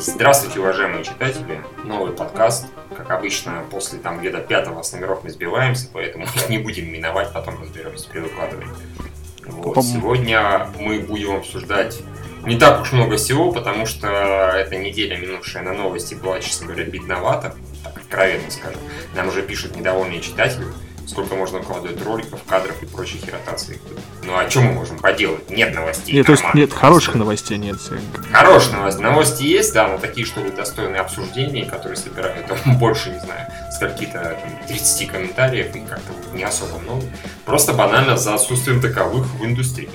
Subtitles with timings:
[0.00, 1.60] Здравствуйте, уважаемые читатели.
[1.82, 2.66] Новый подкаст.
[2.96, 7.60] Как обычно, после там где-то пятого с номеров мы сбиваемся, поэтому не будем миновать, потом
[7.60, 8.70] разберемся при выкладывании.
[9.44, 9.82] Вот.
[9.84, 12.00] Сегодня мы будем обсуждать
[12.44, 16.84] не так уж много всего, потому что эта неделя, минувшая на новости, была, честно говоря,
[16.84, 18.80] бедновата, так откровенно скажем.
[19.16, 20.66] Нам уже пишут недовольные читатели
[21.08, 23.80] сколько можно укладывать роликов, кадров и прочих ирротаций.
[24.22, 25.48] Ну а что мы можем поделать?
[25.50, 26.14] Нет новостей.
[26.14, 27.76] Нет, то есть нет хороших новостей, нет.
[28.30, 29.02] Хороших новостей.
[29.02, 34.38] Новости есть, да, но такие, чтобы достойны обсуждения, которые собирают там больше, не знаю, скольки-то
[34.68, 37.04] 30 комментариев и как-то не особо много.
[37.46, 39.88] Просто банально за отсутствием таковых в индустрии.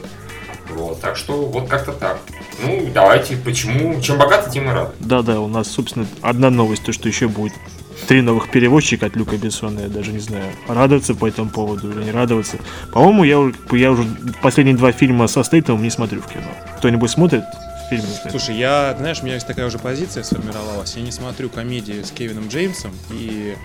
[0.69, 2.17] Вот, так что вот как-то так.
[2.63, 4.01] Ну, давайте, почему?
[4.01, 4.91] Чем богаты, тем и рады.
[4.99, 7.53] Да-да, у нас, собственно, одна новость, то, что еще будет
[8.03, 12.03] три новых переводчика от Люка Бессона, я даже не знаю, радоваться по этому поводу или
[12.03, 12.57] не радоваться.
[12.91, 14.07] По-моему, я, я уже
[14.41, 16.51] последние два фильма со Стейтом не смотрю в кино.
[16.77, 17.43] Кто-нибудь смотрит
[17.89, 18.07] фильмы?
[18.29, 20.95] Слушай, я, знаешь, у меня есть такая уже позиция сформировалась.
[20.95, 23.55] Я не смотрю комедии с Кевином Джеймсом и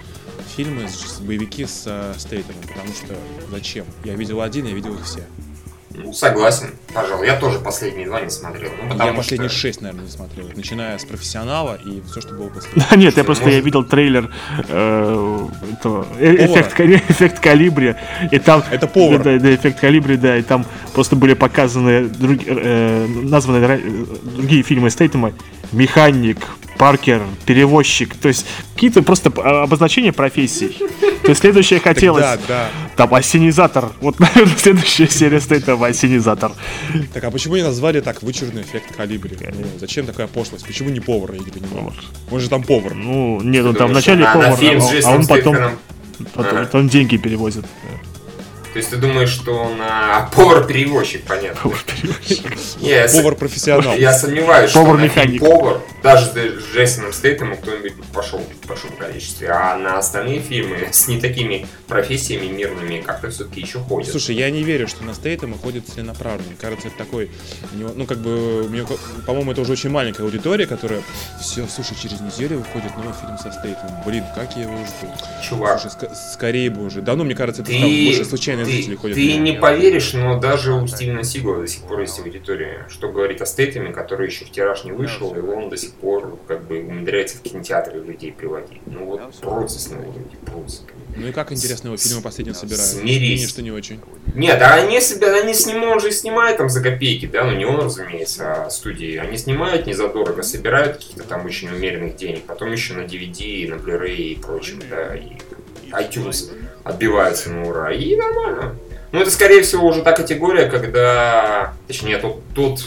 [0.56, 3.14] фильмы, с, боевики с Стейтемом, потому что
[3.50, 3.84] зачем?
[4.04, 5.24] Я видел один, я видел их все.
[6.04, 7.26] Ну, согласен, пожалуй.
[7.26, 8.70] Я тоже последние два не смотрел.
[8.88, 9.58] Ну, я последние что...
[9.58, 10.48] шесть, наверное, не смотрел.
[10.54, 12.70] Начиная с профессионала и все, что было после.
[12.96, 14.30] Нет, я просто я видел трейлер
[14.68, 15.48] э,
[15.84, 16.46] э,
[17.08, 17.96] эффект, калибри.
[18.30, 19.22] И там, Это повар.
[19.22, 23.80] Да, да, эффект калибри, да, и там просто были показаны друг, э, названы
[24.22, 25.32] другие фильмы Стейтема.
[25.72, 26.38] Механик,
[26.78, 30.76] Паркер, перевозчик, то есть какие-то просто обозначения профессий.
[31.22, 32.22] То есть следующее хотелось.
[32.22, 32.68] Да, да.
[32.96, 33.90] Там осенизатор.
[34.00, 36.52] Вот, наверное, следующая серия стоит там осенизатор.
[37.12, 39.36] Так, а почему не назвали так вычурный эффект калибри?
[39.40, 40.66] Ну, зачем такая пошлость?
[40.66, 41.92] Почему не повар, я не понимаю?
[42.30, 42.94] Он же там повар.
[42.94, 45.56] Ну, нет, он там вначале повар, а, а он потом,
[46.34, 47.64] потом, потом деньги перевозит.
[48.78, 51.60] То есть ты думаешь, что он а, повар-перевозчик, понятно?
[51.62, 53.12] Повар-перевозчик.
[53.12, 53.96] Повар-профессионал.
[53.96, 55.40] Я сомневаюсь, что повар-механик.
[55.40, 59.48] Повар, даже с Джейсоном Стейтом кто-нибудь пошел в большом количестве.
[59.48, 64.12] А на остальные фильмы с не такими профессиями мирными как-то все-таки еще ходят.
[64.12, 66.54] Слушай, я не верю, что на Стейтема ходит целенаправленно.
[66.60, 67.32] Кажется, это такой,
[67.72, 68.70] ну как бы,
[69.26, 71.02] по-моему, это уже очень маленькая аудитория, которая,
[71.40, 74.04] все, слушай, через неделю выходит новый фильм со Стейтемом.
[74.06, 75.12] Блин, как я его жду.
[75.42, 75.80] Чувак.
[75.80, 77.02] Слушай, скорее бы уже.
[77.02, 79.16] Да ну, мне кажется, это больше случайно ты, ходят.
[79.16, 82.86] Ты не поверишь, но даже у Стивена Сигала до сих пор есть аудитория.
[82.88, 86.38] Что говорит о Стейтеме, который еще в тираж не вышел, и он до сих пор
[86.46, 88.80] как бы умудряется в кинотеатры людей приводить.
[88.86, 90.82] Ну вот прутся с него люди, прутся.
[91.16, 92.86] Ну и как интересно его фильмы последние собирают?
[92.86, 93.48] Смирись.
[93.48, 94.00] что не очень.
[94.34, 97.64] Нет, а они себя, они снимают, он же снимает там за копейки, да, ну не
[97.64, 99.16] он, разумеется, а студии.
[99.16, 103.74] Они снимают не задорого, собирают каких-то там очень умеренных денег, потом еще на DVD, на
[103.74, 105.38] Blu-ray и прочем, да, и
[105.90, 106.52] iTunes
[106.84, 107.92] отбиваются на ура.
[107.92, 108.76] И нормально.
[109.12, 111.74] Ну, это, скорее всего, уже та категория, когда...
[111.86, 112.80] Точнее, тот, тот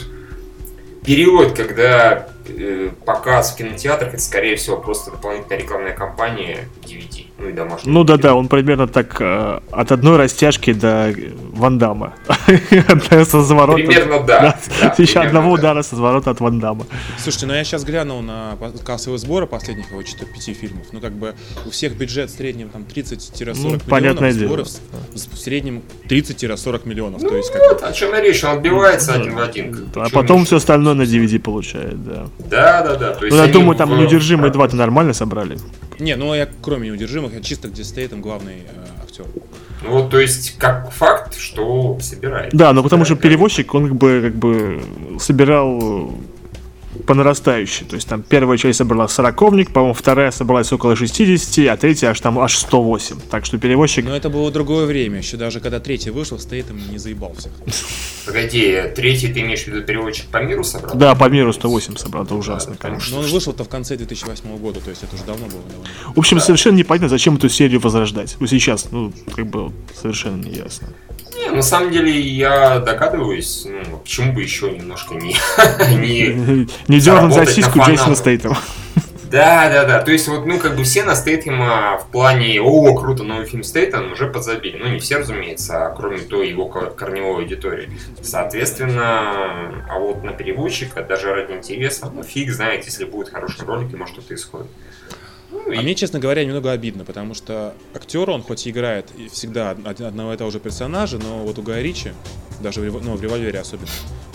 [1.04, 7.48] период, когда э, показ в кинотеатрах, это, скорее всего, просто дополнительная рекламная кампания DVD ну
[7.48, 7.92] и домашний.
[7.92, 11.12] Ну да-да, он примерно так э, от одной растяжки до
[11.52, 12.14] Вандама.
[13.24, 13.74] со зворота.
[13.74, 14.56] Примерно да.
[14.80, 16.86] да Еще одного удара со зворота от Вандама.
[17.18, 20.86] Слушайте, ну я сейчас глянул на кассовые сборы последних его пяти фильмов.
[20.92, 21.34] Ну как бы
[21.66, 24.68] у всех бюджет в среднем там 30-40 ну, миллионов, сборов
[25.12, 27.22] в среднем 30-40 миллионов.
[27.22, 27.62] Ну, то есть, как...
[27.62, 29.88] вот, о чем я речь, он отбивается один в один.
[29.96, 32.26] А потом все остальное на DVD получает, да.
[32.38, 33.16] Да, да, да.
[33.20, 35.58] Ну я думаю, там неудержимые 2-то нормально собрали.
[35.98, 39.26] Не, ну я кроме неудержимых, чисто где стоит там главный э, актер.
[39.82, 42.52] Ну вот, то есть, как факт, что собирает.
[42.52, 44.82] Да, но потому что перевозчик, он как бы, как бы
[45.18, 46.14] собирал
[47.06, 47.86] по нарастающей.
[47.86, 52.20] То есть там первая часть собрала сороковник, по-моему, вторая собралась около 60, а третья аж
[52.20, 53.16] там аж 108.
[53.30, 54.04] Так что перевозчик...
[54.04, 57.52] Но это было другое время, еще даже когда третий вышел, стоит и не заебал всех.
[58.26, 60.96] Погоди, третий ты имеешь в виду переводчик по миру собрал?
[60.96, 63.16] Да, по миру 108 собрал, это ужасно, да, конечно.
[63.16, 65.62] Но он вышел-то в конце 2008 года, то есть это уже давно было.
[66.14, 66.44] В общем, да.
[66.44, 68.36] совершенно непонятно, зачем эту серию возрождать.
[68.38, 70.88] Ну, сейчас, ну, как бы совершенно не ясно.
[71.52, 75.36] На самом деле я догадываюсь, ну, почему бы еще немножко не...
[75.98, 78.58] Не, не дернуть за сиську Джейсона Стейтема.
[79.32, 80.02] Да, да, да.
[80.02, 83.62] То есть, вот, ну, как бы все на Стейтема в плане «О, круто, новый фильм
[83.62, 84.76] Стейтем» уже подзабили.
[84.76, 87.88] Ну, не все, разумеется, а кроме той его корневой аудитории.
[88.20, 93.90] Соответственно, а вот на переводчика, даже ради интереса, ну, фиг знает, если будет хороший ролик,
[93.94, 94.66] и может что-то исходит.
[95.66, 99.70] Ну, а мне, честно говоря, немного обидно, потому что актер, он хоть и играет всегда
[99.70, 102.12] одного и того же персонажа, но вот у Гая Ричи,
[102.60, 103.88] даже в, ну, в «Револьвере» особенно,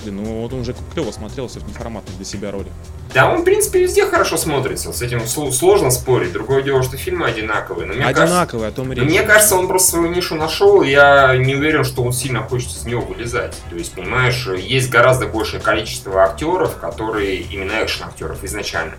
[0.07, 2.67] Уизли, но вот он уже клево смотрелся в неформатной для себя роли.
[3.13, 4.91] Да, он, в принципе, везде хорошо смотрится.
[4.91, 6.33] С этим сло- сложно спорить.
[6.33, 7.87] Другое дело, что фильмы одинаковые.
[7.87, 9.03] Но мне кажется, Одинаковый, о том речь.
[9.03, 12.85] мне кажется, он просто свою нишу нашел, я не уверен, что он сильно хочет из
[12.85, 13.55] него вылезать.
[13.69, 18.93] То есть, понимаешь, есть гораздо большее количество актеров, которые, именно экшен-актеров изначально,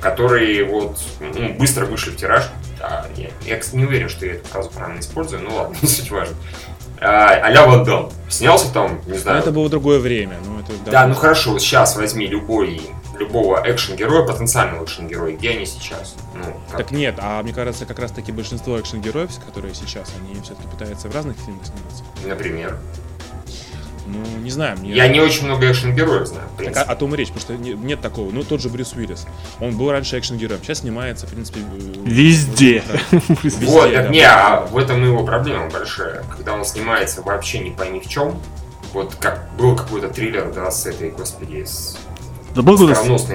[0.00, 2.44] которые вот ну, быстро вышли в тираж.
[2.80, 5.88] А, я, я, кстати, не уверен, что я эту фразу правильно использую, ну ладно, не
[5.88, 6.36] суть важно.
[7.00, 8.10] А, а-ля Ван Дам.
[8.28, 10.36] Снялся там, не Но знаю, это было другое время.
[10.44, 12.80] Ну, это, да, ну хорошо, вот сейчас возьми любой,
[13.18, 16.16] любого экшен-героя, потенциального экшен-героя, где они сейчас?
[16.34, 20.40] Ну, как- Так нет, а мне кажется, как раз таки большинство экшен-героев, которые сейчас, они
[20.42, 22.02] все-таки пытаются в разных фильмах сниматься.
[22.26, 22.78] например.
[24.08, 24.92] Ну, не знаю, мне...
[24.94, 26.80] Я не очень много экшен-героев знаю, в Так, принципе.
[26.80, 28.30] о, о том и речь, потому что не- нет такого.
[28.30, 29.26] Ну, тот же Брюс Уиллис.
[29.60, 31.60] Он был раньше экшен-героем, сейчас снимается, в принципе...
[31.60, 32.82] э, Везде.
[33.12, 33.66] Вот, везде,
[33.96, 34.08] так да.
[34.08, 36.24] не, а в этом его проблема большая.
[36.34, 38.40] Когда он снимается вообще не пойми в чем,
[38.92, 41.98] вот как был какой-то триллер, да, с этой, господи, с
[42.62, 42.76] Да был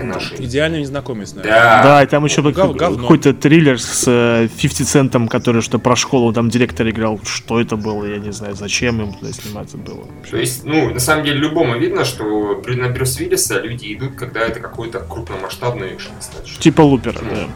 [0.03, 0.43] нашей.
[0.45, 1.59] Идеальный незнакомец, наверное.
[1.59, 5.79] Да, Да, и там еще был Гов- какой-то триллер с э, 50 центом, который что
[5.79, 7.19] про школу, там директор играл.
[7.23, 10.05] Что это было, я не знаю, зачем им туда сниматься было.
[10.29, 14.41] То есть, ну, на самом деле, любому видно, что на Брюс Уиллиса люди идут, когда
[14.41, 16.11] это какой-то крупномасштабный экшен.
[16.59, 17.47] Типа Лупера, Ну, да.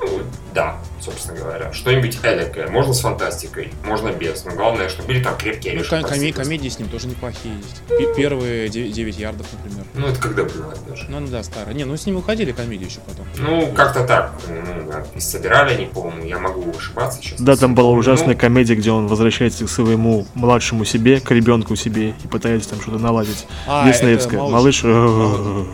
[0.00, 0.08] Ну,
[0.54, 1.72] да, собственно говоря.
[1.72, 2.68] Что-нибудь эдакое.
[2.68, 4.44] Можно с фантастикой, можно без.
[4.44, 6.02] Но главное, чтобы были там крепкие Ну, ком-
[6.32, 7.82] комедии с ним тоже неплохие есть.
[7.88, 9.84] Пе- Первые 9 ярдов, например.
[9.94, 11.06] Ну, это когда было даже.
[11.08, 11.74] Ну, ну да, старые.
[11.74, 13.26] Не, ну с ним выходили комедии еще потом.
[13.38, 14.32] Ну, как-то так.
[14.48, 16.24] Ну, да, и собирали они, по-моему.
[16.24, 17.40] Я могу ошибаться сейчас.
[17.40, 21.76] Да, там была ужасная Ну, комедия, где он возвращается к своему младшему себе, к ребенку
[21.76, 23.46] себе и пытается там что-то наладить.
[23.66, 24.40] А, Диснеевская.
[24.40, 24.82] это Малыш.
[24.84, 25.66] малыш.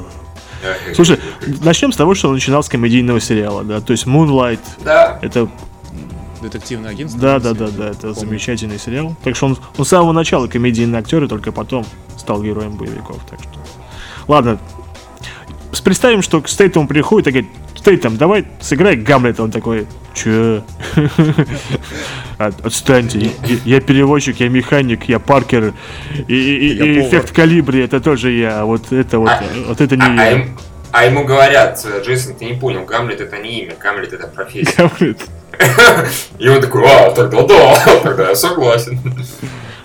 [0.94, 1.18] Слушай,
[1.62, 3.80] начнем с того, что он начинал с комедийного сериала, да.
[3.80, 5.48] То есть Moonlight, Да, это
[6.42, 7.20] Детективное агентство.
[7.20, 8.14] Да, да, да, да, это помню.
[8.14, 9.16] замечательный сериал.
[9.24, 11.84] Так что он, он с самого начала комедийный актер, и только потом
[12.18, 13.18] стал героем боевиков.
[13.28, 13.58] Так что.
[14.28, 14.58] Ладно.
[15.82, 19.44] Представим, что к Стейтому приходит и говорит, Стейтом, давай сыграй Гамлета.
[19.44, 20.64] Он такой, че?
[22.38, 25.73] От- Отстаньте, я, я переводчик, я механик, я Паркер,
[26.29, 27.09] и, и- и- Я и повар.
[27.09, 30.31] эффект калибри, это тоже я, вот это вот, А- вот это не а, а я.
[30.33, 30.59] им-
[30.93, 34.75] а ему говорят, Джейсон, ты не понял, Гамлет это не имя, Гамлет это профессия.
[34.77, 35.21] Гамлет.
[36.38, 38.99] И он такой, а, тогда да, тогда я согласен.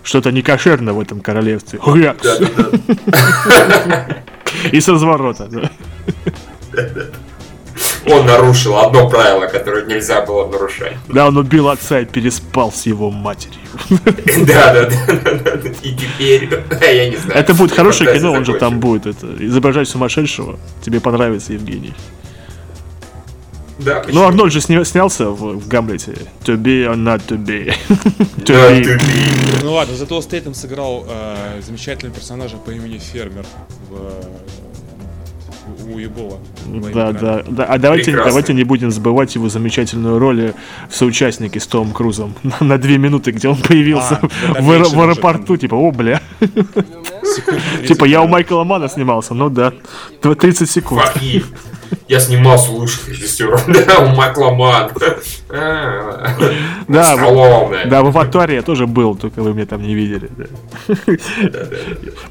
[0.03, 1.79] Что-то не кошерно в этом королевстве.
[4.71, 5.47] И с разворота.
[5.47, 5.69] да.
[8.11, 10.93] Он нарушил одно правило, которое нельзя было нарушать.
[11.07, 13.57] Да, он убил отца и переспал с его матерью.
[14.45, 15.69] Да, да, да, да, да.
[15.81, 16.49] И теперь,
[16.81, 17.39] я не знаю.
[17.39, 20.59] Это будет хорошее кино, он же там будет это, изображать сумасшедшего.
[20.83, 21.93] Тебе понравится, Евгений.
[23.79, 24.23] Да, Ну?
[24.27, 26.13] Арнольд же сня- снялся в, в Гамлете.
[26.45, 27.73] To be or not to be.
[28.45, 28.83] To Да, be.
[28.83, 33.45] ты- ты- Ну ладно, зато Стейтем сыграл э, замечательного персонажа по имени Фермер
[33.89, 34.11] в,
[35.87, 36.39] у Ебова.
[36.93, 37.63] Да, да, да.
[37.65, 38.29] А давайте, Прекрасно.
[38.31, 40.53] давайте не будем забывать его замечательную роль
[40.89, 42.33] в соучастнике с Томом Крузом.
[42.43, 45.57] На, на две минуты, где он появился А, в, да, в уже аэропорту.
[45.57, 46.21] Типа, о, бля.
[47.87, 49.33] Типа, я у Майкла Мана снимался.
[49.33, 49.73] Ну да.
[50.21, 51.01] Тв- 30 секунд.
[51.21, 51.43] You.
[52.07, 54.91] Я снимался лучших режиссеров, да, у Майкла Манн.
[55.49, 56.35] А,
[56.87, 57.15] Да.
[57.85, 60.29] Да, в аватаре я тоже был, только вы меня там не видели.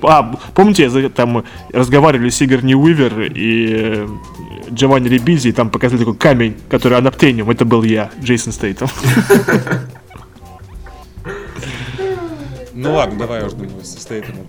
[0.03, 4.09] А, помните, там разговаривали с Игорь Уивер и э,
[4.71, 7.51] Джованни Рибизи, и там показали такой камень, который анаптениум.
[7.51, 8.89] Это был я, Джейсон Стейтом.
[12.73, 14.47] Ну ладно, давай уже думаю, со Стейтемом.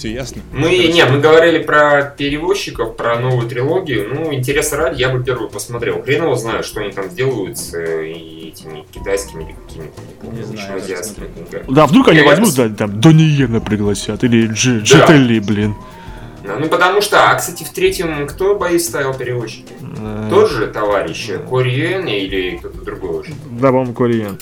[0.00, 0.40] Все ясно.
[0.54, 4.08] Мы, не, мы говорили про перевозчиков, про новую трилогию.
[4.14, 6.00] Ну, интереса ради, я бы первую посмотрел.
[6.00, 10.38] Хрен его знает, что они там сделают с э, этими китайскими или какими-то, не помню,
[10.38, 11.28] Не знаю, азиатскими.
[11.68, 15.74] Да, вдруг они Я возьмут, да, там, Дониена пригласят, или Дж- Джет Ли, блин.
[16.42, 19.74] Ну, ну, потому что, а, кстати, в третьем кто бои ставил перевозчики?
[19.98, 23.32] Э, Тот же товарищ э, Кори Юэн или кто-то другой уже?
[23.50, 24.38] Да, по-моему, Кориен.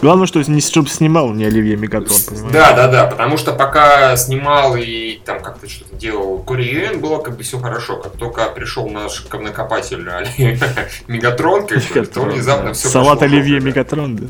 [0.00, 2.52] Главное, что не чтобы снимал не Оливье Мегатон, понимаешь?
[2.52, 7.18] Да, да, да, потому что пока снимал и там как-то что-то делал Кори Юэн, было
[7.18, 7.96] как бы все хорошо.
[7.98, 10.58] Как только пришел наш говнокопатель Али-
[11.08, 14.26] Мегатрон, как то внезапно все Салат Оливье Мегатрон, да.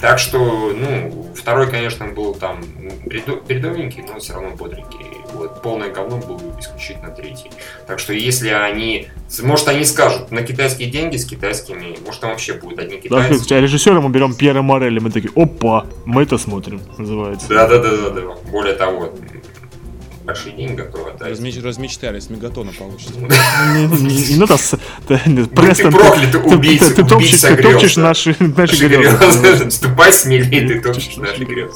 [0.00, 0.38] Так что,
[0.76, 2.62] ну, второй, конечно, был там
[3.06, 5.06] бредо- бредовенький, но все равно бодренький.
[5.36, 7.50] Вот, полное говно был исключительно третий.
[7.86, 9.08] Так что если они...
[9.42, 13.52] Может, они скажут, на китайские деньги с китайскими, может, там вообще будет одни Да, китайцы.
[13.52, 17.46] а режиссером мы берем Пьера Морелли, мы такие, опа, мы это смотрим, называется.
[17.48, 18.20] Да, да, да, да, да.
[18.50, 19.12] Более того,
[20.24, 21.32] большие деньги готовы отдать.
[21.32, 23.12] Размеч- размечтались, мегатона получится.
[23.14, 24.74] С-
[25.08, 29.70] да, Ну, ты Престон, ты, убийца ты топчешь наши, грезы.
[29.70, 31.74] Ступай смелее, ты топчешь наши грезы.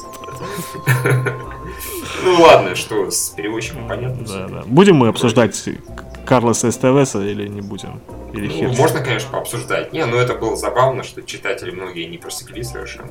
[2.23, 4.25] Ну ладно, что с переводчиком понятно.
[4.27, 4.63] Да, да.
[4.65, 5.63] Будем мы обсуждать
[6.25, 7.99] Карлоса СТВСа или не будем?
[8.33, 9.91] Или Ну, можно, конечно, пообсуждать.
[9.91, 13.09] Не, ну это было забавно, что читатели многие не просекли совершенно.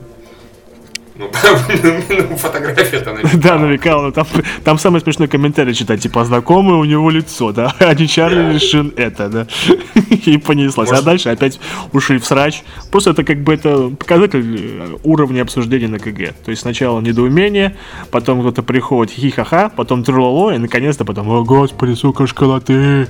[1.82, 4.26] Ну, ну, фотография-то Да, намекал, но там,
[4.64, 8.92] там самый смешной комментарий читать, типа, знакомое у него лицо, да, а не Чарли Шин
[8.96, 9.46] это, да,
[10.10, 10.88] и понеслась.
[10.88, 11.60] А Может- дальше опять
[11.92, 12.62] ушли в срач.
[12.90, 16.34] Просто это как бы это показатель э, уровня обсуждения на КГ.
[16.44, 17.76] То есть сначала недоумение,
[18.10, 23.06] потом кто-то приходит хихаха, потом трололо, и наконец-то потом, о господи, сука, школоты,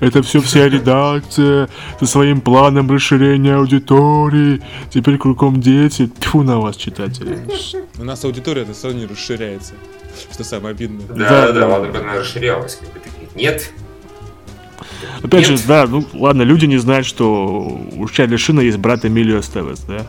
[0.00, 1.68] это все вся редакция
[2.00, 4.60] со своим планом расширения аудитории,
[4.90, 7.38] теперь кругом дети, тьфу на вас, читатели.
[7.98, 9.74] У нас аудитория это сразу не расширяется.
[10.32, 11.06] Что самое обидное.
[11.06, 13.28] Да, Да, да, ладно бы она расширялась, как бы такие.
[13.34, 13.70] Нет,
[15.22, 15.60] Опять Нет.
[15.60, 19.80] же, да, ну ладно, люди не знают, что у Чарли Шина есть брат Эмилио Эстевес,
[19.80, 20.06] да.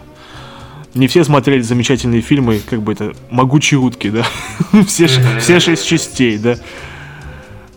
[0.95, 4.25] Не все смотрели замечательные фильмы, как бы это «Могучие утки», да.
[4.87, 5.07] все,
[5.39, 6.57] все шесть частей, да.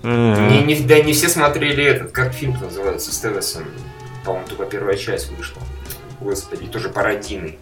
[0.02, 3.64] Э, не, не, да, не все смотрели этот, как фильм называется, с Тевесом.
[4.24, 5.60] По-моему, только первая часть вышла.
[6.20, 7.58] Господи, тоже пародийный.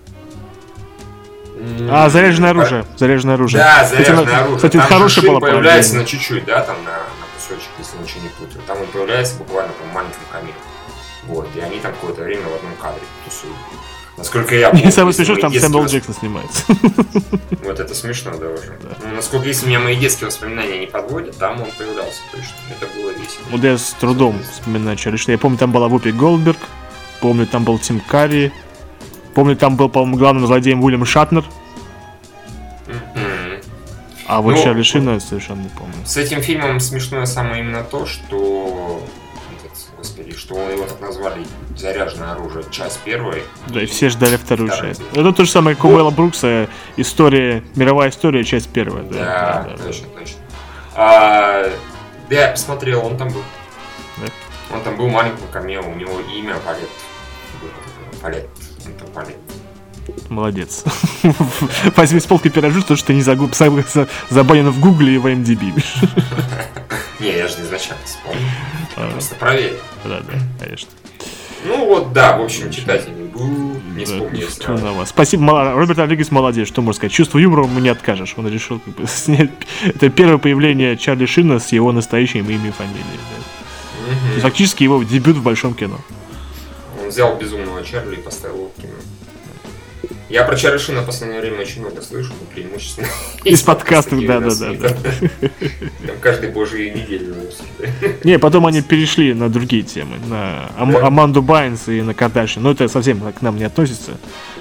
[1.90, 3.62] А, «Заряженное оружие», «Заряженное оружие».
[3.62, 4.56] Да, Кстати, заряженное на- оружие.
[4.56, 8.28] Кстати, там была Шин появляется на чуть-чуть, да, там на, на кусочек, если ничего не
[8.30, 8.62] путаю.
[8.66, 10.54] Там он появляется буквально там маленьким камером.
[11.26, 13.56] Вот, и они там какое-то время в одном кадре тусуют.
[14.16, 14.86] Насколько я помню.
[14.88, 16.62] И самое смешное, там Сэмюэл Джексон снимается.
[17.64, 18.76] Вот это смешно, да, уже.
[19.04, 22.54] Ну, насколько, если меня мои детские воспоминания не подводят, там он появлялся точно.
[22.70, 23.44] Это было весело.
[23.50, 25.16] Вот я с трудом вспоминаю Шина.
[25.26, 26.58] Я помню, там была Вупи Голдберг,
[27.20, 28.52] помню, там был Тим Карри,
[29.34, 31.44] помню, там был, по-моему, главным злодеем Уильям Шатнер,
[34.30, 35.94] а вот Ну, Чарли Шина совершенно не помню.
[36.04, 39.02] С этим фильмом смешное самое именно то, что...
[39.98, 41.44] Господи, что его так назвали
[41.76, 43.42] «Заряженное оружие», часть первой.
[43.66, 44.94] Да, и все ждали вторую Вторая.
[44.94, 45.02] часть.
[45.12, 49.02] Это то же самое, как у Уэлла Брукса, история, мировая история, часть первая.
[49.02, 49.82] Да, Да, да, да, да.
[49.82, 50.36] точно, точно.
[50.94, 51.64] А,
[52.30, 53.42] да, я посмотрел, он там был.
[54.18, 54.76] Да?
[54.76, 56.88] Он там был маленьким камео, у него имя Палет.
[58.22, 58.48] Палет.
[59.14, 59.36] Палет.
[60.28, 60.84] Молодец.
[61.96, 65.26] Возьми с полки пирожу, то, что ты не загуб, за- забанен в Гугле и в
[65.26, 65.82] MDB.
[67.20, 68.40] Не, я же изначально вспомнил.
[69.12, 69.76] Просто проверил.
[70.04, 70.32] Да, да,
[70.64, 70.88] конечно.
[71.66, 73.44] Ну вот, да, в общем, читатели, бу,
[73.94, 74.84] не Да, вспомнили тьфу сразу.
[74.84, 75.10] на вас.
[75.10, 77.12] Спасибо, Роберт Родригес молодец, что можно сказать.
[77.12, 78.34] Чувство юмора ему не откажешь.
[78.38, 79.50] Он решил как бы, снять...
[79.84, 83.04] Это первое появление Чарли Шина с его настоящим именем и фамилией.
[83.04, 84.12] да.
[84.34, 84.40] Мгм.
[84.40, 85.98] Фактически его дебют в большом кино.
[87.10, 88.92] Взял безумного Чарли и поставил его в кино.
[90.28, 93.08] Я про Чарли в последнее время очень много слышу, но преимущественно
[93.44, 94.88] Из подкастов, да-да-да, СМИ, да.
[96.06, 97.34] Там каждый божий неделю.
[98.22, 101.06] Не, потом они перешли на другие темы, на Ам- Да?
[101.08, 102.62] Аманду Байнс и на Кардашьян.
[102.62, 104.12] Но это совсем к нам не относится.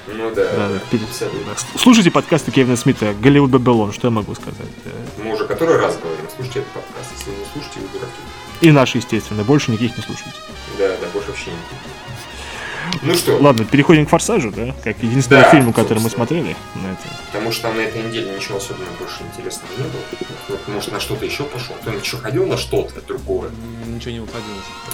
[0.07, 1.55] Ну да, Да, да, да, да.
[1.77, 4.55] Слушайте подкасты Кевина Смита «Голливуд Бабилон», что я могу сказать.
[4.85, 5.23] да.
[5.23, 7.11] Мы уже который раз говорим, слушайте этот подкаст.
[7.15, 8.11] Если не слушаете, вы дураки.
[8.61, 10.33] И наши, естественно, больше никаких не слушайте.
[10.79, 11.98] Да, да, больше вообще не
[13.01, 14.73] Ну что, Ладно, переходим к «Форсажу», да?
[14.83, 17.01] Как единственный Да, фильм, который мы смотрели на это.
[17.31, 20.01] потому что на этой неделе ничего особенно больше интересного не было.
[20.49, 21.75] Вот, может, на что-то еще пошел.
[21.81, 23.49] Кто-нибудь еще ходил на что-то другое?
[23.87, 24.43] Ничего не выходило.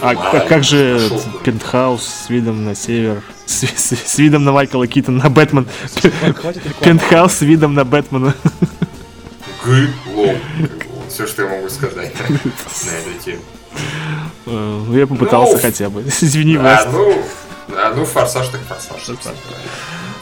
[0.01, 4.43] А, Ну, а как же пошел пентхаус с видом на север, с, с- с видом
[4.43, 5.67] на Майкла Китона, на Бэтмен,
[6.81, 8.33] пентхаус с видом на Бэтмена.
[9.63, 10.37] Гылом.
[11.09, 13.41] Все, что я могу сказать на эту тему.
[14.45, 16.01] Э, Ну, я попытался Ну, хотя бы.
[16.21, 16.87] Извини, А, Васт.
[16.91, 17.23] ну,
[17.69, 19.01] а, ну, форсаж так форсаж.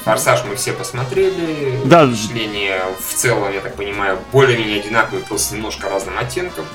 [0.04, 1.80] Форсаж мы все посмотрели.
[1.86, 2.08] Да.
[2.08, 6.66] Впечатления в целом, я так понимаю, более-менее одинаковые, просто немножко разным оттенком.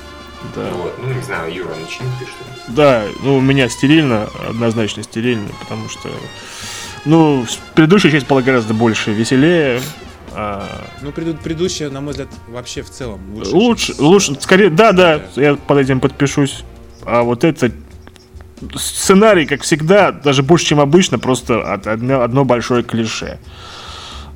[0.55, 0.69] Да.
[0.71, 0.95] Вот.
[0.99, 2.75] Ну, не знаю, Юра, начни ты что ли?
[2.75, 6.09] Да, ну у меня стерильно, однозначно стерильно, потому что,
[7.05, 7.45] ну,
[7.75, 9.81] предыдущая часть была гораздо больше веселее.
[10.31, 13.51] а, Ну, преду- предыдущая, на мой взгляд, вообще в целом лучше.
[13.51, 16.63] лучше, чем- лучше, скорее, да, да, я под этим подпишусь.
[17.03, 17.71] А вот это
[18.75, 23.39] сценарий, как всегда, даже больше, чем обычно, просто одно, одно большое клише.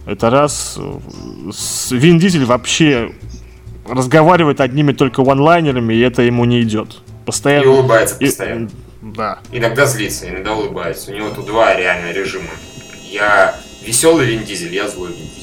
[0.05, 0.77] Это раз.
[1.91, 3.11] Вин Дизель вообще
[3.87, 6.93] разговаривает одними только ванлайнерами, и это ему не идет.
[6.93, 7.71] И Постоянно.
[7.71, 8.69] улыбается и- постоянно.
[9.01, 9.39] да.
[9.51, 11.11] Иногда злится, иногда улыбается.
[11.11, 12.49] У него тут два реально режима.
[13.11, 15.42] Я веселый Вин Дизель, я злой Вин Дизель.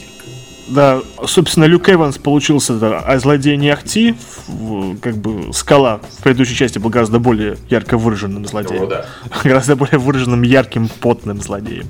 [0.70, 4.14] Да, собственно, Люк Эванс получился да, а злодей не ахти,
[5.02, 8.84] как бы скала в предыдущей части был гораздо более ярко выраженным злодеем.
[8.84, 9.06] О, да.
[9.44, 11.86] Гораздо более выраженным, ярким, потным злодеем.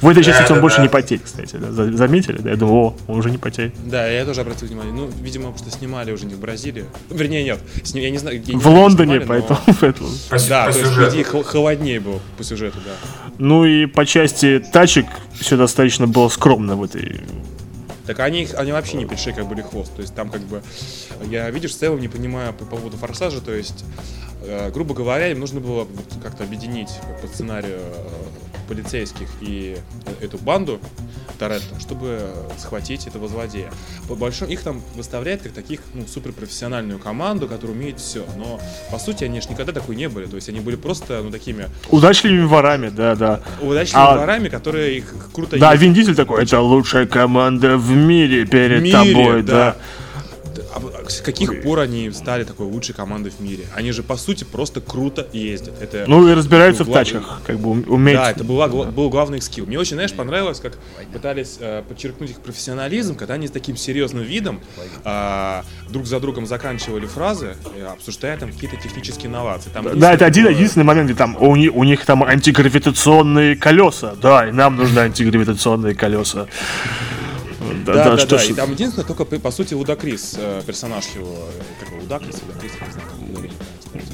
[0.00, 0.82] В этой части Да, он да, больше да.
[0.84, 1.56] не потеет, кстати.
[1.56, 1.72] да.
[1.72, 2.38] За- Заметили?
[2.38, 3.74] Да, я думаю, о, он уже не потеет.
[3.84, 4.92] Да, я тоже обратил внимание.
[4.94, 6.84] Ну, видимо, потому что снимали уже не в Бразилии.
[7.10, 7.58] Вернее, нет.
[7.82, 10.08] Сни- Я не знаю, где В Лондоне, снимали, но- поэтому, поэтому.
[10.30, 11.30] По, Да, по то есть, сюжету.
[11.30, 12.92] хол- холоднее было по сюжету, да.
[13.38, 15.06] Ну и по части тачек
[15.40, 17.20] все достаточно было скромно в этой
[18.06, 19.94] Так они, они вообще не пришли как были хвост.
[19.94, 20.62] То есть там как бы,
[21.30, 23.84] я, видишь, в целом не понимаю по поводу форсажа, то есть,
[24.72, 25.86] грубо говоря, им нужно было
[26.22, 29.76] как-то объединить по сценарию э, полицейских и
[30.20, 30.80] э, эту банду
[31.38, 32.20] Торетто, чтобы
[32.58, 33.70] схватить этого злодея.
[34.08, 38.24] По большому, их там выставляют как таких, ну, суперпрофессиональную команду, которая умеет все.
[38.36, 40.26] Но, по сути, они же никогда такой не были.
[40.26, 43.40] То есть они были просто, ну, такими Удачливыми ворами, да, да.
[43.60, 45.74] удачными А- ворами, которые их круто Да.
[45.74, 49.76] Вин Дизель такой, это лучшая команда в мире перед мире, тобой, да.
[50.74, 53.64] А С каких пор они стали такой лучшей командой в мире?
[53.74, 55.74] Они же, по сути, просто круто ездят.
[55.80, 58.16] Это, Ну и разбираются в тачках, как бы ум- уметь.
[58.16, 59.66] Да, это была, гла- был главный их скилл.
[59.66, 60.78] Мне очень, знаешь, понравилось, как
[61.12, 64.60] пытались э, подчеркнуть их профессионализм, когда они с таким серьезным видом
[65.04, 69.70] а, друг за другом заканчивали фразы, э, обсуждая там какие-то технические инновации.
[69.70, 73.56] Там Да, это один было- единственный момент, где там у, ни- у них там антигравитационные
[73.56, 74.14] колеса.
[74.20, 76.46] Да, и нам нужны антигравитационные колеса.
[77.84, 81.26] Да, да, да, что ж- И там единственное, только, по сути, Лудакрис, э, персонаж его,
[81.58, 83.06] э, как его, Лудакрис, Лудакрис, я не знаю.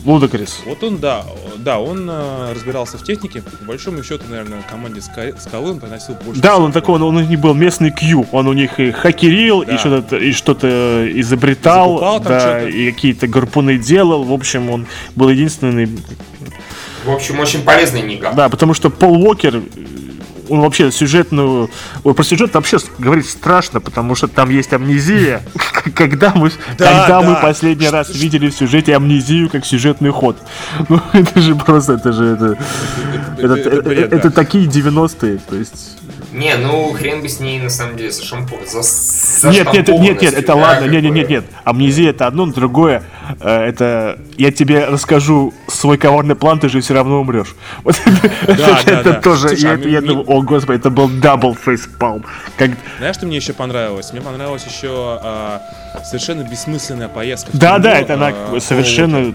[0.04, 0.60] Лудакрис.
[0.66, 1.24] Вот он, да,
[1.58, 3.42] да, он э, разбирался в технике.
[3.42, 6.40] По большому счету, наверное, команде Ска- Скалы он приносил больше.
[6.40, 9.64] Да, он такой, он, он у них был местный Q, он у них и хакерил,
[9.64, 9.74] Да.
[9.74, 12.68] и что-то и что-то изобретал, Закупал да, что-то.
[12.68, 14.24] и какие-то гарпуны делал.
[14.24, 15.88] В общем, он был единственный.
[17.04, 18.32] В общем, очень полезный нигга.
[18.32, 19.62] Да, потому что Пол Уокер,
[20.48, 21.70] он вообще сюжетную...
[22.04, 25.42] Ой, про сюжет вообще говорить страшно, потому что там есть амнезия.
[25.94, 27.40] Когда мы, Да, когда мы да.
[27.40, 30.36] последний раз видели в сюжете амнезию как сюжетный ход?
[30.88, 32.24] Ну, это же просто, это же...
[32.24, 32.56] Это,
[33.38, 34.34] это, это- это бред, это да.
[34.34, 35.96] такие 90-е, то есть...
[36.32, 38.56] Не, ну хрен бы с ней на самом деле зашампо...
[38.66, 41.44] за, за Нет, нет, нет, нет, это да, ладно, нет, нет, нет, нет.
[41.64, 43.02] Амнезия это одно, но другое.
[43.40, 47.54] Э, Это я тебе расскажу свой коварный план, ты же все равно умрешь.
[47.84, 47.96] Вот
[48.86, 49.54] это- тоже.
[49.56, 52.24] Я думал, о господи, это был double facepalm.
[52.98, 54.12] Знаешь, что мне еще понравилось?
[54.12, 54.88] Мне понравилась еще
[55.22, 55.62] а,
[56.04, 57.50] совершенно бессмысленная поездка.
[57.52, 59.34] Да, да, это она а, совершенно.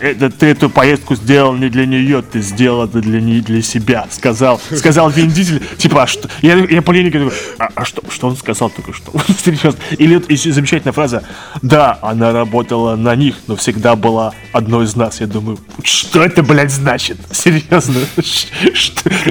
[0.00, 4.06] это, ты эту поездку сделал не для нее, ты сделал это для не для себя.
[4.10, 6.28] Сказал, сказал Вин Дизель, типа, а что?
[6.40, 9.12] Я, я по линии говорю, а, а что, что он сказал только что?
[9.98, 11.22] Или замечательная фраза.
[11.62, 15.20] Да, она работала на них, но всегда была одной из нас.
[15.20, 17.18] Я думаю, что это, блядь, значит?
[17.30, 18.00] Серьезно?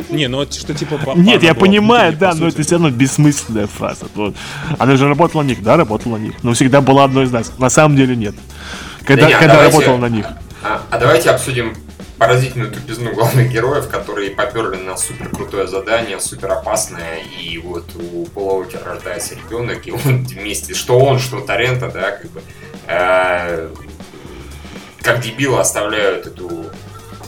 [0.10, 0.99] Не, ну вот что типа...
[1.15, 4.05] Нет, я понимаю, да, по но это все равно бессмысленная фраза.
[4.15, 4.36] Вот.
[4.77, 7.51] Она же работала на них, да, работала на них, но всегда была одной из нас.
[7.57, 8.36] На самом деле нет.
[9.05, 10.25] Когда, а когда давайте- работала на них.
[10.63, 11.75] А, а давайте обсудим
[12.21, 18.25] поразительную тупизну главных героев, которые поперли на супер крутое задание, супер опасное, и вот у
[18.25, 22.43] Пола Уокера рождается ребенок, и он вместе, что он, что Торрента, да, как бы,
[22.91, 23.69] э,
[25.01, 26.65] как дебилы оставляют эту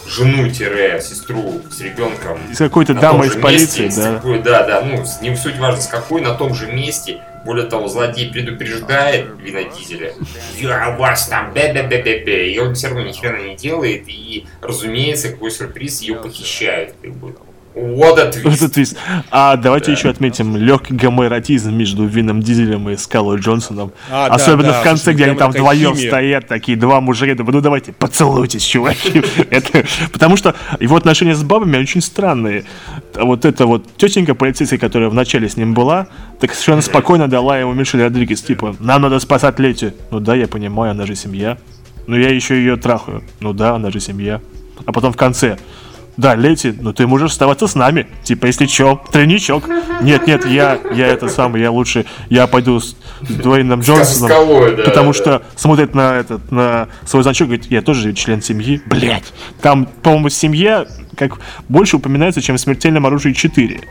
[0.08, 4.16] жену-сестру с ребенком С какой-то дамой из полиции, месте, да.
[4.16, 7.22] какой- да, да, ну, с- не суть важно, с какой, на том же месте.
[7.46, 10.14] Более того, злодей предупреждает Вина Дизеля,
[10.58, 15.52] я вас там, бе-бе-бе-бе-бе, и он все равно ни хрена не делает, и, разумеется, какой
[15.52, 17.36] сюрприз, ее похищают, как бы.
[17.76, 18.54] What a twist.
[18.56, 18.98] Это твист.
[19.32, 19.92] А давайте Да.
[19.94, 23.92] еще отметим легкий гомоэротизм между Вином Дизелем и Скалой Джонсоном.
[24.12, 26.10] А, да, Особенно да, в конце, слушай, где они там вдвоем химия.
[26.10, 27.34] стоят, такие два мужика.
[27.44, 29.24] Ну давайте, поцелуйтесь, чуваки.
[29.50, 32.66] Это, потому что его отношения с бабами очень странные.
[33.16, 36.08] Вот эта вот тетенька полицейская, которая вначале с ним была,
[36.40, 39.94] так совершенно спокойно дала ему Мишель Родригес, типа, нам надо спасать Лети.
[40.12, 41.58] Ну да, я понимаю, она же семья.
[42.06, 43.24] Но я еще ее трахаю.
[43.40, 44.42] Ну да, она же семья.
[44.86, 45.58] А потом в конце.
[46.18, 48.08] Да, Лети, ну ты можешь оставаться с нами.
[48.24, 49.68] Типа, если чё, тройничок.
[50.02, 54.30] Нет, нет, я, я это самый, я лучше, я пойду с, с Дуэйном Джонсоном.
[54.30, 58.42] скалой, да, потому да, что смотрит на этот, на свой значок, говорит, я тоже член
[58.42, 58.82] семьи.
[58.86, 59.34] Блять.
[59.62, 63.82] Там, по-моему, семья как больше упоминается, чем в смертельном оружии 4.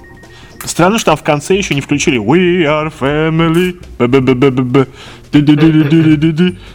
[0.65, 3.81] Странно, что там в конце еще не включили We are family.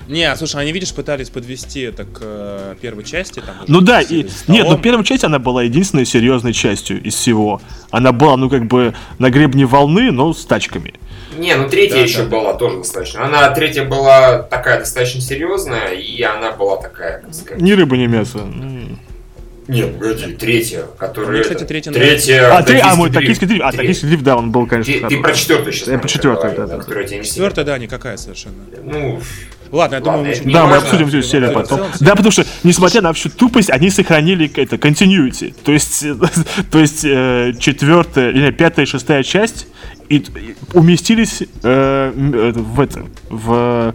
[0.07, 3.39] Не, слушай, они, видишь, пытались подвести это к э, первой части.
[3.39, 7.61] Там, Ну да, и, нет, но первая часть, она была единственной серьезной частью из всего.
[7.91, 10.95] Она была, ну, как бы, на гребне волны, но с тачками.
[11.37, 12.29] Не, ну третья Да, еще да.
[12.29, 13.25] была тоже достаточно.
[13.25, 17.61] Она третья была такая достаточно серьезная, и она была такая, как сказать.
[17.61, 18.39] Ни рыба, ни мясо.
[19.67, 21.31] Нет, погоди, третья, которая.
[21.31, 22.57] Мне, кстати, третья Третья.
[22.57, 23.63] А, ты, а, мой токийский дрифт.
[23.63, 23.79] А, Три.
[23.79, 24.93] токийский дрифт, да, он был, конечно.
[24.93, 25.87] Ты, ты про четвертую сейчас.
[25.89, 27.23] Я про четвертую, да, да.
[27.23, 28.55] Четвертая, да, никакая совершенно.
[28.83, 29.21] Ну,
[29.71, 30.87] Ладно, я думаю, Ладно, мы Да, мы важно.
[30.87, 31.79] обсудим всю серию потом.
[31.79, 35.53] целом, Да, потому что, несмотря на всю тупость, они сохранили это continuity.
[35.63, 36.15] То есть, э,
[36.71, 39.67] то есть э, четвертая, или пятая и шестая часть
[40.09, 43.93] и, и уместились э, э, в это, в,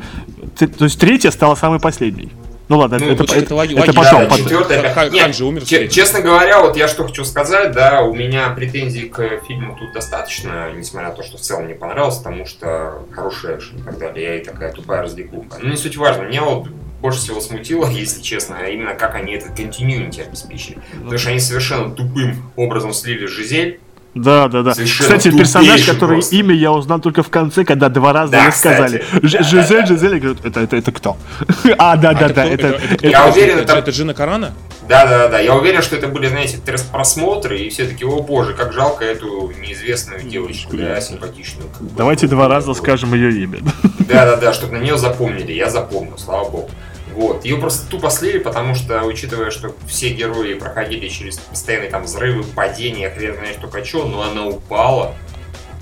[0.59, 2.31] то есть третья стала самой последней.
[2.73, 4.21] Ну ладно, Ну, это, это, это логи- это потом.
[4.21, 4.39] Да, потом.
[4.39, 5.89] четвертый, Хан- опять- Хан Нет, же умер че-.
[5.89, 10.73] Честно говоря, вот я что хочу сказать, да, у меня претензий к фильму тут достаточно,
[10.75, 14.25] несмотря на то, что в целом мне понравилось, потому что хороший экшен и так далее,
[14.25, 15.59] я и такая тупая развлекуха.
[15.61, 16.67] Но не суть важно, меня вот
[17.03, 20.79] больше всего смутило, если честно, а именно как они этот continuity обеспечили.
[20.95, 23.81] Потому что они совершенно тупым образом слили Жизель,
[24.15, 24.75] Да, да, да.
[24.75, 26.37] Совершенно Кстати, персонаж, который просто.
[26.37, 29.03] имя я узнал только в конце, когда два раза Да, мне сказали.
[29.23, 31.17] Ж- Да, Жизель, да, Жизель, я говорю, это, это, это кто?
[31.79, 32.67] А, да, да, это да, кто- это...
[32.69, 34.53] это- это- Я это- уверен, это- это- Это Джина Карана?
[34.87, 35.39] Да, да, да.
[35.39, 39.51] Я уверен, что это были, знаете, тест-просмотры, и все таки о боже, как жалко эту
[39.61, 41.69] неизвестную девочку, да, симпатичную.
[41.97, 43.61] Давайте два раза скажем ее имя.
[44.09, 45.53] Да, да, да, чтобы на нее запомнили.
[45.53, 46.71] Я запомнил, слава богу.
[47.15, 47.45] Вот.
[47.45, 52.43] Ее просто тупо слили, потому что, учитывая, что все герои проходили через постоянные там взрывы,
[52.45, 55.15] падения, хрен знает что что, но она упала.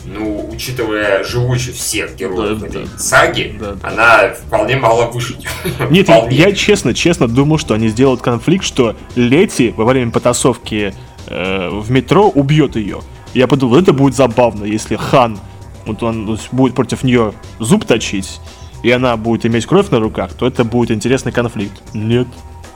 [0.04, 2.98] Ну, учитывая живучесть всех героев Да, этой да.
[2.98, 3.88] саги, Да, да.
[3.88, 5.46] она вполне могла выжить.
[5.90, 6.36] Нет, я, Вполне.
[6.36, 10.94] я честно, честно думал, что они сделают конфликт, что Лети во время потасовки
[11.26, 13.00] э, в метро убьет ее.
[13.34, 15.38] Я подумал, это будет забавно, если Хан
[15.86, 18.40] вот он будет против нее зуб точить,
[18.82, 21.82] и она будет иметь кровь на руках, то это будет интересный конфликт.
[21.94, 22.26] Нет,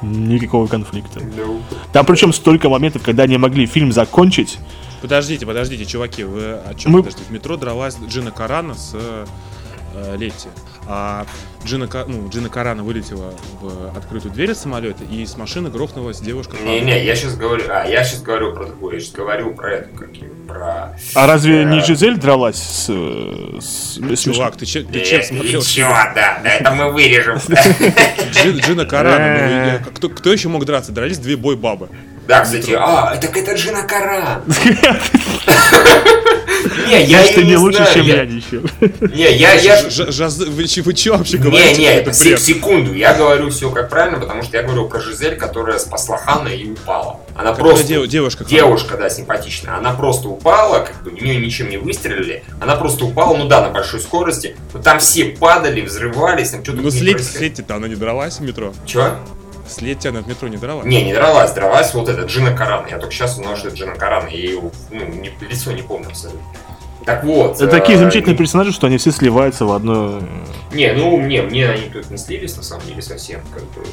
[0.02, 1.20] никакого конфликта.
[1.36, 1.60] Ну,
[1.92, 4.58] Там причем столько моментов, когда они могли фильм закончить.
[5.02, 6.92] Подождите, подождите, чуваки, вы о чем?
[6.92, 10.48] Мы- Подождите, в метро дралась Джина Карана с э, Летти.
[10.86, 11.24] А
[11.64, 16.56] Джина, ну, Джина Карана вылетела в открытую дверь самолета, и с машины грохнулась девушка.
[16.62, 19.88] Не-не, я сейчас говорю, а, я сейчас говорю про другое, я сейчас говорю про это,
[19.96, 20.10] как
[20.46, 20.94] про...
[21.14, 22.86] А разве не Э, Жизель дралась с...
[22.90, 25.62] э, с- с- Чувак, ты, че, ты Э, чем и смотрел?
[25.62, 27.36] чё, да, да, это мы вырежем.
[28.32, 29.18] Джин- Джина Карана.
[29.18, 29.94] ну, Э.
[29.94, 30.92] кто, кто еще мог драться?
[30.92, 31.88] Дрались две бой-бабы.
[32.26, 34.42] Да, кстати, а, так это Джина Каран.
[36.88, 38.68] Не, я ты не не лучше, чем я- ничего.
[39.00, 39.82] Не, я, я...
[39.82, 41.80] Вы, че- вы че вообще говорите?
[41.80, 45.78] Не, не, секунду, я говорю все как правильно, потому что я говорю про Жизель, которая
[45.78, 47.20] спасла Хана и упала.
[47.36, 47.86] Она просто...
[47.86, 48.44] дев- девушка.
[48.44, 49.76] Девушка, да, симпатичная.
[49.76, 52.44] Она просто упала, как бы в нее ничем не выстрелили.
[52.60, 54.56] Она просто упала, ну да, на большой скорости.
[54.72, 58.72] Но там все падали, взрывались, там что-то Ну, с Летти-то она не дралась в метро.
[58.86, 59.10] Чего?
[59.66, 60.84] С Летти она в метро не дралась.
[60.86, 62.86] Не, не дралась, дралась вот эта Джина Карана.
[62.90, 64.28] Я только сейчас узнал, что это Джина Карана.
[64.28, 66.42] Я ее, ну, не- лицо не помню абсолютно.
[67.04, 67.56] Так вот.
[67.56, 70.20] Это такие э, замечательные персонажи, что они все сливаются в одно...
[70.72, 73.84] Не, ну, не, мне они тут не слились, на самом деле, совсем, как бы.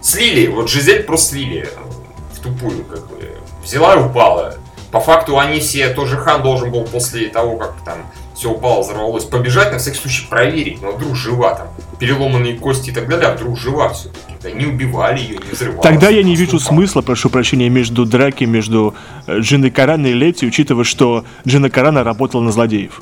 [0.00, 3.38] Слили, вот Жизель просто слили э, в тупую, как бы.
[3.62, 4.56] Взяла и упала.
[4.90, 8.10] По факту они все, тоже Хан должен был после того, как там
[8.42, 11.68] все упало, взорвалось, побежать, на всякий случай проверить, но вдруг жива там,
[12.00, 14.34] переломанные кости и так далее, а вдруг жива все-таки.
[14.42, 15.80] Да, не убивали ее, не взрывали.
[15.80, 18.96] Тогда я не вижу смысла, прошу прощения, между драки между
[19.28, 23.00] э, Джиной Караной и Лети, учитывая, что Джина Карана работала на злодеев.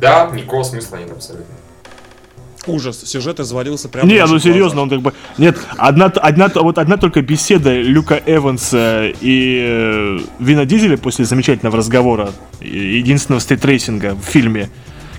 [0.00, 1.54] Да, никакого смысла нет абсолютно.
[2.66, 5.12] Ужас, сюжет развалился прямо Не, ну серьезно, он как бы...
[5.38, 11.76] Нет, одна, одна, вот одна только беседа Люка Эванса и э, Вина Дизеля после замечательного
[11.76, 14.70] разговора, единственного стритрейсинга в фильме,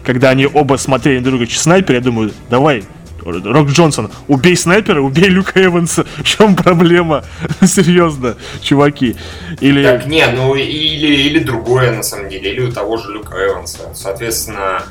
[0.06, 2.84] когда они оба смотрели друг друга через снайпер, я думаю, давай,
[3.25, 6.06] Рок Джонсон, убей снайпера, убей Люка Эванса.
[6.17, 7.23] В чем проблема?
[7.62, 9.15] Серьезно, чуваки.
[9.62, 9.84] Или...
[9.84, 13.93] Так, не, ну или, или другое, на самом деле, или у того же Люка Эванса.
[13.95, 14.84] Соответственно,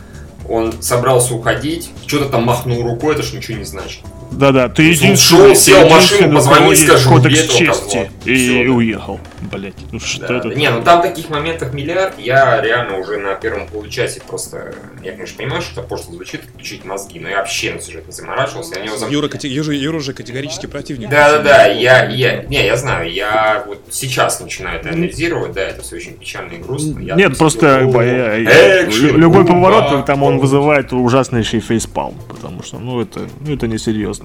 [0.49, 4.01] он собрался уходить, что-то там махнул рукой, это ж ничего не значит.
[4.33, 8.11] Да-да, ты Он единственный, ушел, сел в машину, позвонил, скажи, кодекс чести.
[8.25, 8.73] И, Всё, и да.
[8.73, 9.21] уехал.
[9.41, 10.49] Блять, ну что Да, это?
[10.49, 12.19] Не, ну там таких моментов миллиард.
[12.19, 14.75] Я реально уже на первом получасе просто...
[15.03, 18.13] Я, конечно, понимаю, что это пошло звучит, отключить мозги, но я вообще на сюжет не
[18.13, 18.77] заморачивался.
[18.79, 21.11] Я него зам- Юра, кате- Юра, Юра же категорически противник.
[21.11, 25.63] Да, да, да, я, я, не, я знаю, я вот сейчас начинаю это анализировать, да,
[25.63, 27.01] это все очень печально и грустно.
[27.01, 30.43] Я Нет, просто э, «О, э, экшен, лю- любой поворот там он бум».
[30.43, 34.22] вызывает ужаснейший фейспалм, потому что, ну это, ну это несерьезно.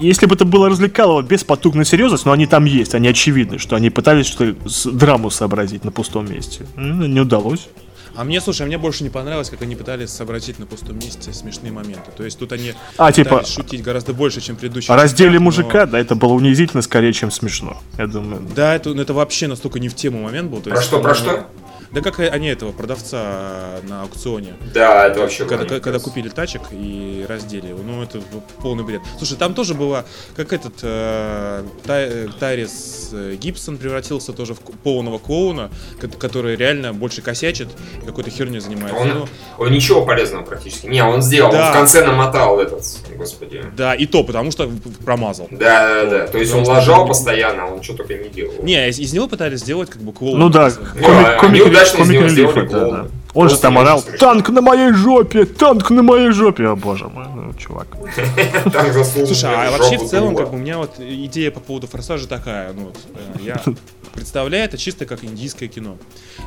[0.00, 3.58] Если бы это было развлекалово без потуг на серьезность, но они там есть, они очевидны,
[3.58, 6.66] что они пытались что с- драму сообразить на пустом месте.
[6.76, 7.68] Ну, Не удалось.
[8.16, 11.32] А мне, слушай, а мне больше не понравилось, как они пытались сообразить на пустом месте
[11.32, 12.10] смешные моменты.
[12.16, 14.94] То есть тут они А, типа, пытались шутить гораздо больше, чем предыдущие.
[14.94, 17.76] О разделе мужика, да, это было унизительно скорее, чем смешно.
[17.98, 18.42] Я думаю.
[18.54, 20.58] Да, это, это вообще настолько не в тему момент был.
[20.58, 21.46] То Про есть, что, про что?
[21.94, 24.54] Да как они этого продавца на аукционе.
[24.74, 25.44] Да, это вообще...
[25.44, 26.00] Когда, когда некрасиво.
[26.00, 27.78] купили тачек и раздели его.
[27.84, 28.20] Ну, это
[28.60, 29.00] полный бред.
[29.18, 30.04] Слушай, там тоже было,
[30.34, 36.56] как этот э, Тай- э, Тайрис э, Гибсон превратился тоже в полного клоуна, ко- который
[36.56, 37.68] реально больше косячит
[38.02, 39.00] и какой-то херней занимается.
[39.00, 39.26] Он, Ну,
[39.58, 40.86] он ничего полезного практически.
[40.86, 41.66] Не, он сделал, Да.
[41.68, 42.84] он в конце намотал этот,
[43.16, 43.64] господи.
[43.76, 44.68] да, и то, потому что
[45.04, 45.46] промазал.
[45.50, 46.26] Да, да, да.
[46.26, 48.54] То есть он Потому что лажал он- постоянно, а он что только не делал.
[48.62, 50.38] Не, из, из него пытались сделать как бы клоуна.
[50.38, 53.02] Ну да, Ну, комик, они комик, удачно из него сделали да, клоуна.
[53.04, 53.10] да.
[53.34, 57.26] Он же там орал, танк на моей жопе, танк на моей жопе, о боже мой.
[57.34, 57.52] ну.
[57.54, 57.88] чувак.
[59.12, 62.72] Слушай, а вообще в целом, как бы у меня вот идея по поводу форсажа такая,
[62.72, 63.60] ну, вот, э, я
[64.14, 65.96] представляю это чисто как индийское кино.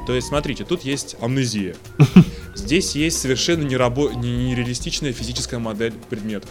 [0.06, 1.76] То есть, смотрите, тут есть амнезия.
[2.56, 6.50] Здесь есть совершенно нереалистичная физическая модель предметов.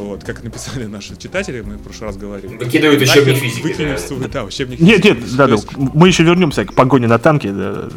[0.00, 2.56] Вот, как написали наши читатели, мы в прошлый раз говорили.
[2.56, 3.62] Выкидывают учебник физики.
[3.62, 3.98] выкинем да.
[3.98, 5.20] свой- да, учебник Нет, физики.
[5.20, 7.52] нет, да, да, есть- мы еще вернемся к погоне на танке.
[7.52, 7.88] да,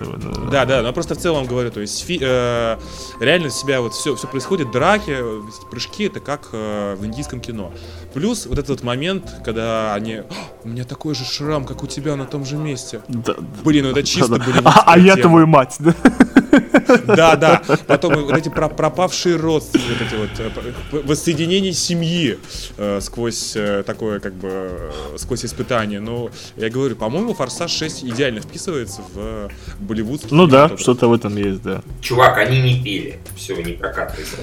[0.52, 0.82] да, да.
[0.82, 2.78] Но просто в целом говорю, то есть фи- э,
[3.22, 5.16] реально себя вот все, все происходит, драки,
[5.72, 7.72] прыжки, это как э, в индийском кино.
[8.14, 10.26] Плюс вот этот вот момент, когда они, «А,
[10.66, 13.02] у меня такой же шрам, как у тебя на том же месте.
[13.08, 14.46] Да, Блин, ну это чисто да, да.
[14.46, 14.62] были.
[14.66, 15.96] А, а я твою мать, да?
[17.06, 17.62] Да, да.
[17.88, 22.40] Потом вот эти про- пропавшие родственники, вот эти вот э, воссоединение семьи
[22.78, 26.00] э, сквозь э, такое как бы сквозь испытание.
[26.00, 30.30] Но я говорю, по-моему, Форсаж 6 идеально вписывается в болливудский.
[30.32, 31.82] Ну да, что-то в этом есть, да.
[32.02, 33.20] Чувак, они не пили.
[33.36, 34.36] Все, не прокатывается.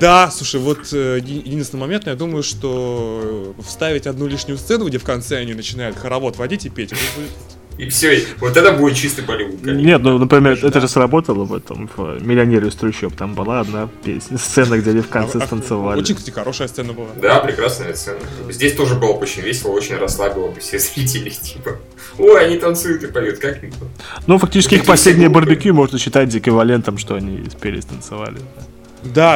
[0.00, 4.98] Да, слушай, вот еди- единственный момент, но я думаю, что вставить одну лишнюю сцену, где
[4.98, 7.30] в конце они начинают хоровод водить и петь, это будет
[7.78, 9.60] И все, вот это будет чистый Болливуд.
[9.64, 9.86] конечно.
[9.86, 13.14] Нет, ну, например, это же сработало в этом, в «Миллионере из трущоб».
[13.14, 16.00] Там была одна песня, сцена, где они в конце А- а- станцевали.
[16.00, 17.08] Очень, кстати, хорошая сцена была.
[17.16, 18.18] Да, прекрасная сцена.
[18.50, 21.76] Здесь тоже было бы очень весело, очень расслабило бы все зрителей, типа,
[22.18, 23.58] ой, они танцуют и поют, как
[24.26, 28.38] Ну, фактически их последнее барбекю можно считать эквивалентом, что они спели, станцевали.
[28.56, 28.62] Да,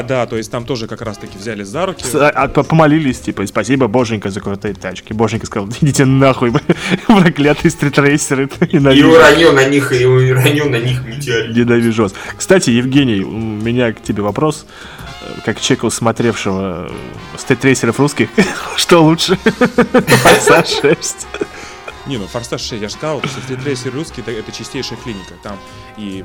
[0.03, 2.05] да, то есть там тоже как раз таки взяли за руки.
[2.05, 5.13] С- а- а по- помолились, типа, спасибо, Боженька, за крутые тачки.
[5.13, 6.53] Боженька сказал, идите нахуй,
[7.07, 11.57] проклятые стритрейсеры, И уронил на них, и уронил на них метеорит.
[11.57, 12.15] Ненавижу вас.
[12.37, 14.67] Кстати, Евгений, у меня к тебе вопрос.
[15.45, 16.91] Как человеку, смотревшего
[17.39, 18.29] стритрейсеров русских,
[18.77, 19.37] что лучше?
[19.37, 21.27] Форсаж 6.
[22.07, 25.35] Не, ну Форсаж 6, я же сказал, что стритрейсер русский это, чистейшая клиника.
[25.43, 25.57] Там
[25.97, 26.25] и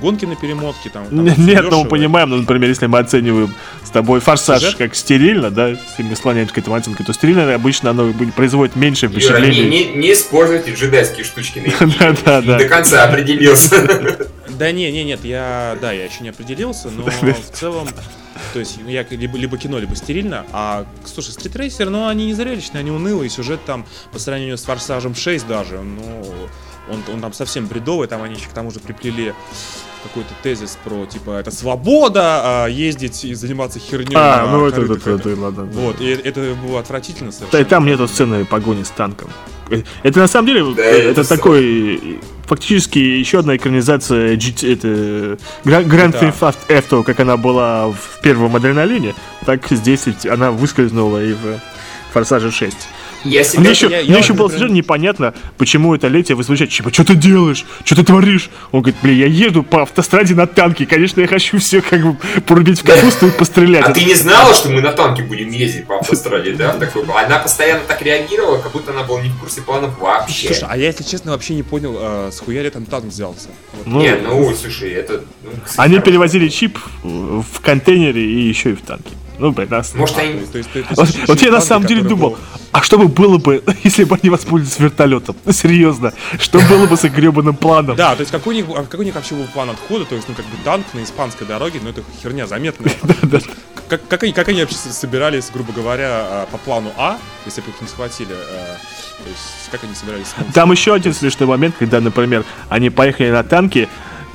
[0.00, 1.06] гонки на перемотке, там.
[1.06, 3.54] там Нет, ну мы понимаем, ну, например, если мы оцениваем
[3.84, 4.76] с тобой форсаж Сюжет?
[4.76, 8.76] как стерильно, да, если мы склоняемся к этому оценке, то стерильно обычно оно будет- производит
[8.76, 9.68] меньше Юра, не, впечатлений.
[9.68, 11.86] не, не используйте джедайские штучки на.
[12.24, 12.58] Да, да.
[12.58, 14.26] До конца определился.
[14.48, 17.88] Да не, не, нет, я, да, я еще не определился, но в целом,
[18.54, 22.80] то есть я либо, либо кино, либо стерильно, а, слушай, стритрейсер, ну, они не зрелищные,
[22.80, 26.24] они унылые, сюжет там, по сравнению с Форсажем 6 даже, ну,
[26.90, 29.34] он, он там совсем бредовый, там они еще к тому же приплели
[30.02, 34.82] какой-то тезис про, типа, это свобода, а, ездить и заниматься херней А, на ну это,
[34.82, 35.10] это, это.
[35.30, 35.64] это, ладно.
[35.64, 37.60] Вот, и это было отвратительно Да, совершенно.
[37.60, 39.30] и там нету сцены погони с танком.
[39.68, 41.98] Э, Это на самом деле, Да, э, это это такой, э,
[42.46, 46.20] фактически еще одна экранизация GT, это Grand Да.
[46.20, 51.58] Theft Auto- Auto, как она была в первом Адреналине, так здесь она выскользнула и в
[52.12, 52.76] Форсаже 6.
[53.28, 56.70] Я Мне еще, я- я мне вот, еще было совершенно непонятно, почему это Летия возмущает,
[56.70, 57.64] типа, что ты делаешь?
[57.84, 58.50] Что ты творишь?
[58.72, 62.16] Он говорит, блин, я еду по автостраде на танке, конечно, я хочу все как бы
[62.46, 63.84] порубить в капусту и пострелять.
[63.84, 66.76] А ты не знала, что мы на танке будем ездить по автостраде, да?
[67.26, 70.48] Она постоянно так реагировала, как будто она была не в курсе планов вообще.
[70.48, 73.48] Слушай, а я, если честно, вообще не понял, а, с хуя ли там танк взялся.
[73.72, 73.86] Вот.
[73.86, 75.22] Ну, Не, ну, слушай, это...
[75.42, 76.10] ну, кстати, Они хорошо.
[76.10, 79.10] перевозили чип в в контейнере и еще и в танке.
[79.38, 79.94] Ну, блин, нас...
[79.94, 80.44] Может, А, они...
[80.46, 82.38] то есть- есть Вот, вот я на самом деле думал, был-
[82.72, 85.36] а что бы было бы, если бы они воспользовались вертолетом?
[85.44, 87.96] Ну, серьезно, что было бы с их гребаным планом?
[87.96, 90.14] Да, то есть какой у них, а какой у них вообще был план отхода, то
[90.14, 92.92] есть, ну, как бы танк на испанской дороге, ну, это херня заметная.
[93.22, 93.40] Да.
[93.88, 97.68] Как, как, они, как они вообще собирались, грубо говоря, а, по плану А, если бы
[97.70, 98.76] их не схватили, а,
[99.22, 100.26] то есть, как они собирались?
[100.54, 103.88] Там еще один смешной момент, когда, например, они поехали на танке,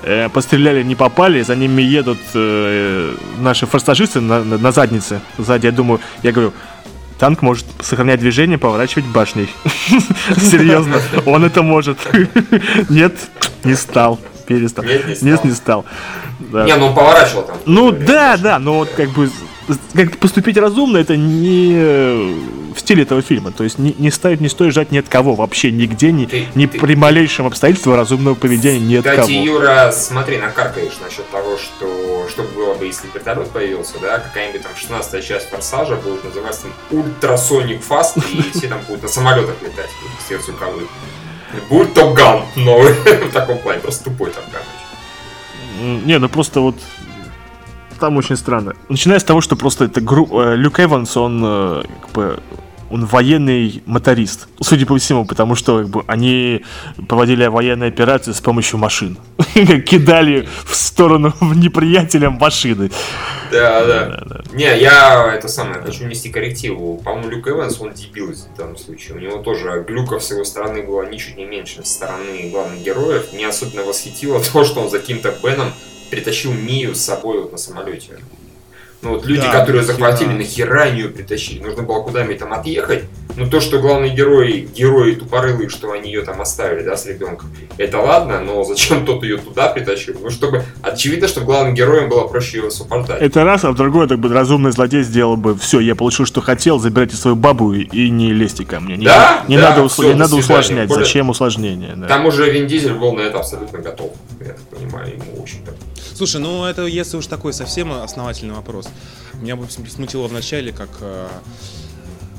[0.04, 5.22] э, постреляли, не попали, за ними едут э, наши форсажисты на, на- на заднице.
[5.38, 6.54] Сзади, я думаю, я говорю,
[7.20, 9.50] танк может сохранять движение, поворачивать башней.
[10.38, 11.98] Серьезно, он это может.
[12.90, 13.14] Нет,
[13.64, 14.20] не стал.
[14.48, 14.84] Перестал.
[14.86, 15.86] Нет, не стал.
[16.40, 17.58] не ну он поворачивал там.
[17.66, 19.30] Ну да, да, но вот как бы
[19.94, 22.34] как поступить разумно, это не э,
[22.76, 23.52] в стиле этого фильма.
[23.52, 26.48] То есть не, не стоит, не стоит жать ни от кого вообще, нигде, ни, Ты-
[26.56, 29.46] ни ты- при малейшем обстоятельстве разумного поведения ни от Кстати, кого.
[29.46, 34.72] Юра, смотри, накаркаешь насчет того, что что было бы, если вертолет появился, да, какая-нибудь там
[34.76, 39.90] 16 часть Форсажа будет называться там Ультрасоник Фаст, и все там будут на самолетах летать,
[40.24, 40.84] с сердцуковых.
[41.70, 42.94] Будет Топ Ган новый,
[43.30, 44.62] в таком плане, просто тупой Топ Ган.
[45.82, 46.76] М, Не, ну просто вот
[48.02, 48.74] там очень странно.
[48.90, 50.28] Начиная с того, что просто это гру...
[50.42, 52.40] э, Люк Эванс, он э, как бы
[52.92, 56.64] он военный моторист, судя по всему, потому что как бы, они
[57.08, 59.18] проводили военные операции с помощью машин.
[59.54, 62.92] Кидали в сторону неприятеля машины.
[63.52, 64.42] Да, да.
[64.52, 66.98] Не, я это самое, хочу внести коррективу.
[66.98, 69.16] По-моему, Люк Эванс, он дебил в данном случае.
[69.16, 73.32] У него тоже глюков с его стороны было ничуть не меньше со стороны главных героев.
[73.32, 75.72] Меня особенно восхитило то, что он за каким-то Беном
[76.12, 78.20] притащил Мию с собой вот на самолете.
[79.02, 79.94] Ну вот люди, Да, которые нахера.
[79.98, 81.64] захватили, нахера они ее притащили?
[81.64, 83.04] Нужно было куда-нибудь там отъехать.
[83.38, 87.50] Ну то, что главные герои, герои тупорылые, что они ее там оставили, да, с ребенком,
[87.78, 90.16] это ладно, но зачем тот ее туда притащил?
[90.22, 93.22] Ну чтобы, очевидно, что главным героем было проще ее освобождать.
[93.22, 96.42] Это раз, а в другой, так бы разумный злодей сделал бы все, я получил, что
[96.42, 98.98] хотел, забирайте свою бабу и, и не лезьте ко мне.
[98.98, 100.90] Не, Да, не да, надо, усл- не до надо усложнять.
[100.90, 101.94] Более- Зачем усложнение?
[101.96, 102.06] да.
[102.06, 104.12] К тому же Вин Дизель был на это абсолютно готов,
[104.42, 105.72] я так понимаю, ему, в общем-то.
[106.14, 108.88] Слушай, ну это если уж такой совсем основательный вопрос.
[109.34, 111.28] Меня бы см- смутило в начале, как, э,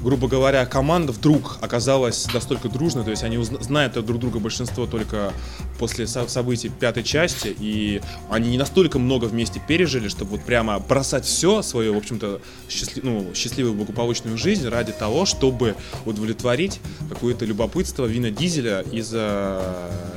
[0.02, 4.86] грубо говоря, команда вдруг оказалась настолько дружной, то есть они узна- знают друг друга большинство
[4.86, 5.32] только
[5.78, 10.78] после со- событий пятой части, и они не настолько много вместе пережили, чтобы вот прямо
[10.78, 15.74] бросать все свою, в общем-то, счастли- ну, счастливую благополучную жизнь ради того, чтобы
[16.06, 19.62] удовлетворить какое-то любопытство Вина Дизеля из-за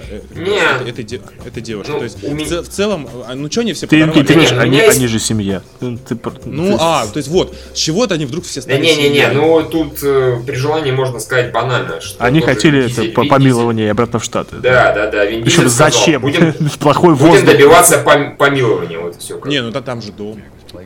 [0.10, 0.58] э, Не.
[0.58, 1.92] этой, этой де- этой девушки.
[1.92, 4.52] Ну, то есть в, меня- ц- в целом, а, ну что они все Ты говоришь,
[4.52, 5.62] Не, у они, они же семья.
[5.80, 8.82] Ты- ты Ну, ты- а, то есть вот, с чего-то они вдруг все Да стали
[8.86, 9.34] не-не-не, семьей.
[9.34, 12.24] ну тут э, при желании можно сказать банально, что...
[12.24, 14.58] Они хотели Вин Дизель- это по помилование и обратно в Штаты.
[14.58, 16.22] Да, да, да, Вин Причем сказал, зачем?
[16.22, 17.50] Будем, Плохой будем воздух.
[17.52, 19.40] добиваться пом- помилования, вот все.
[19.46, 20.42] Не, ну да, там же дом,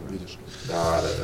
[0.10, 0.38] видишь.
[0.68, 1.24] Да, да, да.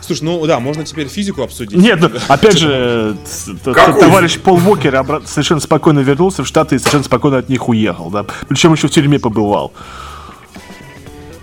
[0.00, 1.78] Слушай, ну да, можно теперь физику обсудить.
[1.78, 3.14] Нет, ну, опять же,
[3.64, 8.24] товарищ Пол Уокер совершенно спокойно вернулся в Штаты и совершенно спокойно от них уехал, да.
[8.48, 9.72] Причем еще в тюрьме побывал.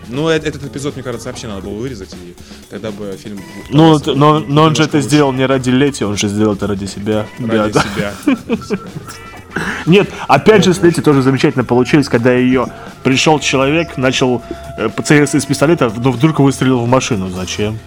[0.09, 2.35] Ну, э- этот эпизод, мне кажется, вообще надо было вырезать, и
[2.69, 3.39] тогда бы фильм...
[3.69, 5.07] Ну, но, но он же это лучше.
[5.07, 7.25] сделал не ради Лети, он же сделал это ради себя.
[7.39, 7.81] Ради да.
[7.81, 8.13] себя.
[9.85, 12.67] Нет, опять же, с Лети тоже замечательно получилось, когда ее
[13.03, 14.41] пришел человек, начал
[14.77, 17.29] э, целиться из пистолета, но вдруг выстрелил в машину.
[17.29, 17.79] Зачем?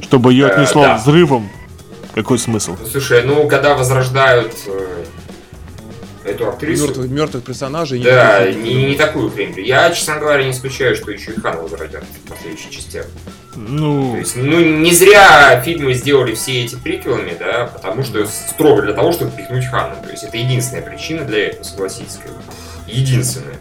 [0.00, 0.96] Чтобы ее Э, отнесло да.
[0.96, 1.50] взрывом.
[2.14, 2.76] Какой смысл?
[2.80, 4.99] Ну, слушай, ну, когда возрождают э,
[6.24, 6.86] эту актрису...
[6.86, 8.02] Мертвых, мертвых персонажей.
[8.02, 9.54] Да, никаких не, не такую хрень.
[9.58, 13.06] Я, честно говоря, не исключаю, что еще и Хана возродят в последующих частях.
[13.52, 18.82] То Ну, есть, ну, не зря фильмы сделали все эти приквелами, да, потому что строго
[18.82, 19.96] для того, чтобы пихнуть Хану.
[20.02, 22.18] То есть это единственная причина для этого, согласитесь.
[22.22, 22.42] как бы.
[22.86, 23.56] Единственная.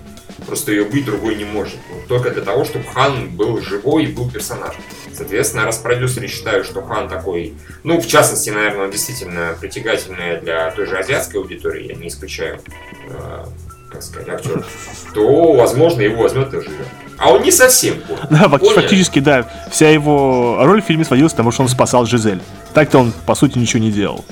[0.50, 1.78] Просто ее быть другой не может.
[1.94, 4.82] Вот только для того, чтобы Хан был живой и был персонажем.
[5.14, 10.72] Соответственно, раз продюсеры считают, что Хан такой, ну, в частности, наверное, он действительно притягательный для
[10.72, 12.62] той же азиатской аудитории, я не исключаю,
[13.10, 13.46] э,
[13.92, 14.66] как сказать, актер,
[15.14, 16.88] то, возможно, его возьмет и живет.
[17.20, 18.24] А он не совсем понял.
[18.32, 22.42] да, фактически, да, вся его роль в фильме сводилась к тому, что он спасал Жизель.
[22.74, 24.26] Так-то он, по сути, ничего не делал.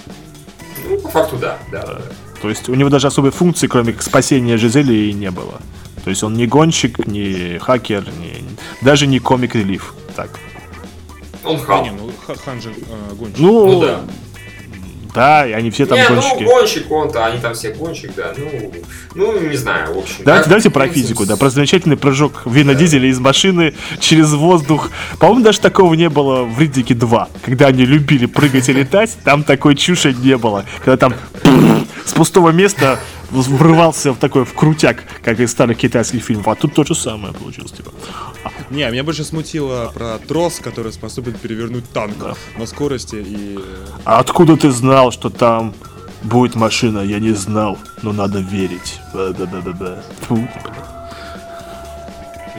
[0.89, 2.01] Ну, по факту, да, да, да.
[2.41, 5.61] То есть у него даже особой функции, кроме спасения Жизели, и не было.
[6.07, 8.41] То есть он не гонщик, не хакер, не-
[8.81, 9.93] даже не комик-релив.
[10.15, 10.39] Так.
[11.43, 11.83] Он Хан.
[11.83, 13.37] не, ну Ха- Хан же э, гонщик.
[13.39, 13.99] Ну, Ну да.
[15.17, 16.43] Да, и они все там не, гонщики.
[16.43, 18.33] ну гонщик он-то, они там все гонщик, да.
[18.37, 18.71] Ну,
[19.15, 20.23] ну не знаю, в общем.
[20.23, 24.91] Давайте, как- давайте про физику, да, про замечательный прыжок Вина Дизеля из машины через воздух.
[25.19, 29.43] По-моему, даже такого не было в Риддике 2, когда они любили прыгать и летать, там
[29.43, 30.65] такой чуши не было.
[30.85, 31.15] Когда там
[32.05, 32.99] с пустого места
[33.31, 36.47] врывался в такой в крутяк, как из старых китайских фильмов.
[36.47, 37.91] А тут то же самое получилось, типа.
[38.69, 43.59] Не, меня больше смутило про трос, который способен перевернуть танк на скорости и...
[44.03, 45.73] А откуда ты знал, что там
[46.23, 46.99] будет машина?
[46.99, 48.99] Я не знал, но надо верить.
[49.13, 50.03] Да-да-да-да.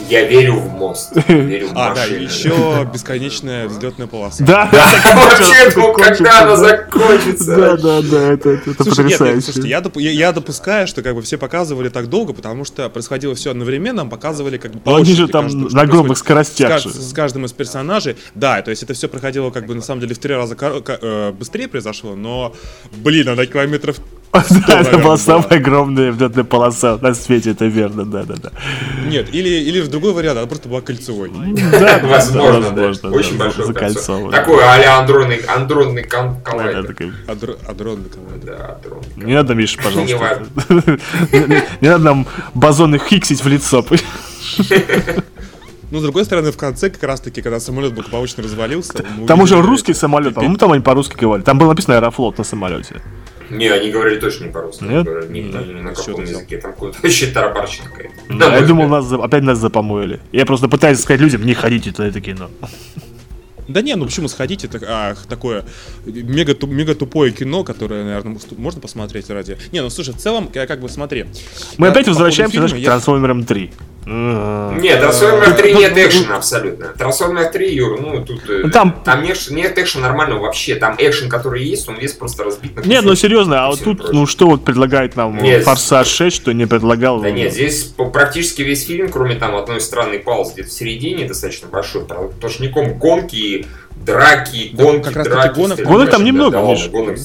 [0.08, 1.12] Я верю в мост.
[1.28, 4.44] Верю в А, да, еще бесконечная взлетная полоса.
[4.44, 4.70] Да,
[5.14, 7.56] Вообще, ну, когда она закончится?
[7.56, 9.34] Да, да, да, это, это Слушай, потрясающе.
[9.34, 12.64] нет, слушайте, я, доп- я, я допускаю, что как бы все показывали так долго, потому
[12.64, 17.10] что происходило все одновременно, показывали как бы они же там каждую, на огромных скоростях с,
[17.10, 18.16] с каждым из персонажей.
[18.34, 21.32] Да, то есть это все проходило как бы на самом деле в три раза э,
[21.32, 22.54] быстрее произошло, но,
[22.92, 23.98] блин, она километров
[24.32, 28.50] Да, это была самая огромная взлетная полоса на свете, это верно, да, да, да.
[29.06, 31.30] Нет, или, или в другой вариант, она просто была кольцевой.
[31.30, 34.30] Да, Возможно, возможно, Очень да, большое кольцо.
[34.30, 36.94] Такой а-ля андронный, андронный коллайдер.
[37.66, 38.46] адрон команда.
[38.46, 39.02] Да, дрон.
[39.16, 40.42] Не надо, Миша, пожалуйста.
[41.80, 43.84] Не надо нам базоны хиксить в лицо.
[45.90, 49.04] Ну, с другой стороны, в конце, как раз таки, когда самолет благополучно развалился...
[49.26, 51.44] Там уже русский самолет, по-моему, там они по-русски говорили.
[51.44, 53.00] Там было написано Аэрофлот на самолете.
[53.50, 54.84] Не, они говорили точно не по-русски.
[54.84, 55.06] Нет?
[55.30, 56.58] Ни, ни- ни на каком языке.
[56.58, 58.14] Там какой-то вообще тарабарщина какая-то.
[58.28, 60.20] Да, я думал, нас опять нас запомоили.
[60.32, 62.50] Я просто пытаюсь сказать людям, не ходите на это кино.
[63.68, 65.62] Да не, ну почему сходите, так, а, такое
[66.06, 69.58] мега, ту- мега тупое кино, которое, наверное, можно посмотреть ради.
[69.72, 71.26] Не, ну слушай, в целом, я как бы смотри.
[71.76, 73.70] Мы я опять по возвращаемся, фильма знаешь, к я- Трансформерам 3.
[74.08, 76.86] Нет, Трансформер 3 нет экшена абсолютно.
[76.96, 78.48] Трансформер 3, Юр, ну тут...
[78.48, 80.76] э, Ну, там- Там нет, нет экшена нормального вообще.
[80.76, 83.98] Там экшен, который есть, он весь просто разбит на Нет, ну серьезно, а вот тут,
[83.98, 84.14] прочим.
[84.14, 85.64] ну что вот предлагает нам Нет.
[85.64, 87.20] Форсаж 6, что не предлагал?
[87.20, 91.68] Да нет, здесь практически весь фильм, кроме там одной странной паузы где-то в середине, достаточно
[91.68, 95.58] большой, про- сплошняком гонки, драки, Да, гонки, как раз таки драки.
[95.58, 97.18] гонок- Гонок там да, немного, да гонок-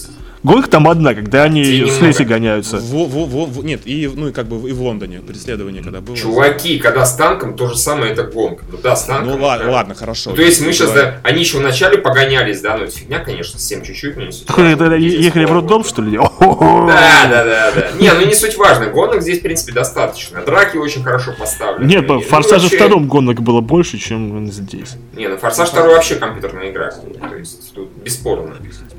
[0.44, 2.02] Гонка там одна, когда они Тебе с.
[2.02, 2.78] Лесли гоняются.
[2.78, 6.02] Во- во- во- во- нет, и, ну, и как бы и в Лондоне преследование когда
[6.02, 6.18] было.
[6.18, 8.66] Чуваки, когда с танком, то же самое это гонка.
[8.70, 9.40] Ну да, с танком.
[9.40, 9.72] Ну ладно, да.
[9.72, 10.32] ладно, хорошо.
[10.32, 13.58] Ну, то есть мы сейчас, да, они еще вначале погонялись, да, ну это фигня, конечно,
[13.58, 16.18] всем чуть-чуть, но не суть ехали в роддом, что ли?
[16.18, 17.88] Да, да, да, да.
[18.00, 18.88] Не, ну не суть важно.
[18.88, 20.42] Гонок здесь, в принципе, достаточно.
[20.42, 21.88] Драки очень хорошо поставлены.
[21.90, 24.96] Нет, Ну, в Форсаже втором гонок было больше, чем здесь.
[25.16, 26.92] Не, ну Форсаж второй вообще компьютерная игра.
[26.92, 28.56] То есть тут бесспорно.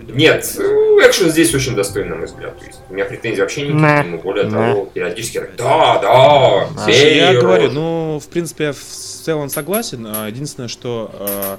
[0.09, 0.63] Нет, э,
[1.09, 2.59] экшен здесь очень достойный, на мой взгляд.
[2.59, 4.03] То есть у меня претензий вообще никаких Не.
[4.03, 4.19] к нему.
[4.23, 4.51] Более Не.
[4.51, 7.75] того, периодически да, да, бей, я говорю, рожу».
[7.75, 10.07] ну, в принципе, я в целом согласен.
[10.07, 11.59] А, Единственное, что а,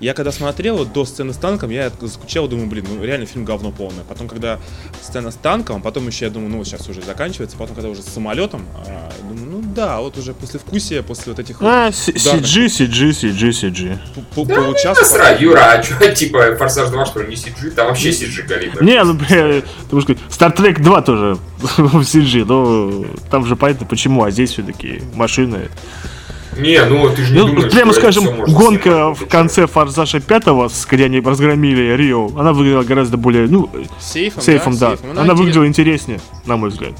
[0.00, 3.44] я когда смотрел вот, до сцены с танком, я скучал, думаю, блин, ну реально фильм
[3.44, 4.04] говно полное.
[4.04, 4.58] Потом, когда
[5.02, 7.56] сцена с танком, потом еще я думаю, ну, сейчас уже заканчивается.
[7.56, 11.38] Потом, когда уже с самолетом, а, думаю, ну да, вот уже после вкусия, после вот
[11.38, 13.98] этих вот А, С- CG, CG, CG, CG.
[14.34, 15.00] получаса.
[15.00, 17.70] Насрать, Юра, а что, типа, Форсаж 2, что ли, не CG?
[17.70, 18.80] Там вообще CG горит.
[18.82, 23.56] Не, ну, бля, ты можешь сказать, Star Trek 2 тоже в CG, но там же
[23.56, 25.70] понятно почему, а здесь все-таки машины.
[26.58, 30.44] Не, ну ты же не Ну, думаешь, прямо скажем, гонка снимать, в конце Форсажа 5,
[30.86, 34.96] когда они разгромили Рио, она выглядела гораздо более, ну, Сейфом, сейфом, да.
[34.96, 35.18] сейфом.
[35.18, 36.92] Она выглядела интереснее, на мой взгляд.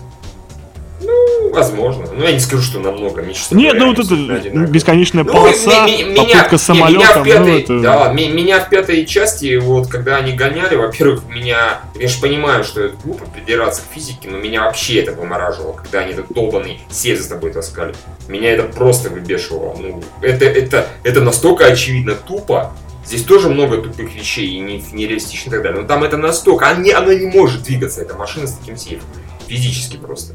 [1.46, 2.06] Ну, возможно.
[2.12, 3.24] Ну, я не скажу, что намного.
[3.32, 4.66] Честно Нет, ну вот это всегда одинаковые.
[4.68, 7.80] бесконечная Ну, полоса, ми- ми- попытка не, меня самолетом, в пятой, ну это...
[7.80, 12.64] да, ми- меня в пятой части, вот, когда они гоняли, во-первых, меня, я же понимаю,
[12.64, 16.80] что это глупо придираться к физике, но меня вообще это вымораживало, когда они этот долбанный
[16.90, 17.94] сеть за тобой таскали.
[18.28, 19.76] Меня это просто выбешивало.
[19.78, 22.72] Ну, это, это, это настолько очевидно тупо,
[23.06, 25.80] Здесь тоже много тупых вещей и не- нереалистично и так далее.
[25.82, 26.66] Но там это настолько...
[26.68, 29.06] Они, она не может двигаться, эта машина с таким сейфом.
[29.46, 30.34] Физически просто.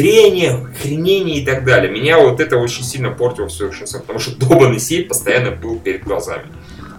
[0.00, 1.90] Трение, хренение и так далее.
[1.90, 6.04] Меня вот это очень сильно портило все экшн потому что долбанный сейф постоянно был перед
[6.04, 6.44] глазами.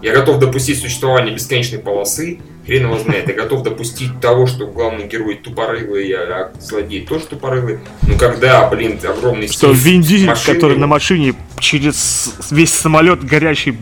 [0.02, 3.28] Я готов допустить существование бесконечной полосы, хрен его знает.
[3.28, 7.80] Я готов допустить того, что главный герой тупорылый, а злодей тоже тупорылый.
[8.08, 13.78] Но когда, блин, огромный Что Вин Дизель, машины- который на машине через весь самолет горящий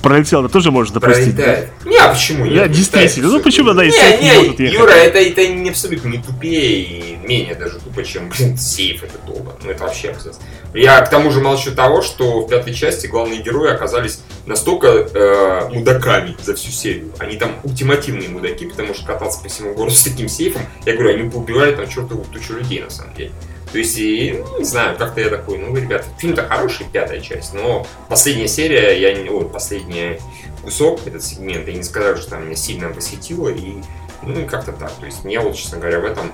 [0.00, 1.36] пролетел, это тоже может допустить.
[1.36, 1.42] да?
[1.42, 1.68] Пролетает.
[1.84, 2.54] Не, а почему нет?
[2.56, 3.28] Да, действительно.
[3.28, 4.78] Ну, почему она и не, не не, может ехать?
[4.78, 9.18] Юра, это, это не абсолютно не тупее и менее даже тупо, чем, блин, сейф это
[9.26, 9.56] долго.
[9.62, 10.36] Ну, это вообще абзац.
[10.74, 15.68] Я к тому же молчу того, что в пятой части главные герои оказались настолько э,
[15.70, 17.12] мудаками за всю серию.
[17.18, 21.18] Они там ультимативные мудаки, потому что кататься по всему городу с таким сейфом, я говорю,
[21.18, 23.32] они поубивали там чертову тучу людей на самом деле.
[23.72, 27.52] То есть, и, ну, не знаю, как-то я такой, ну, ребята, фильм-то хороший, пятая часть,
[27.52, 30.18] но последняя серия, я не, ой, последний
[30.66, 33.82] кусок, этот сегмент, я не сказал, что там меня сильно восхитило, и,
[34.22, 34.90] ну, и как-то так.
[34.94, 36.32] То есть, мне вот, честно говоря, в этом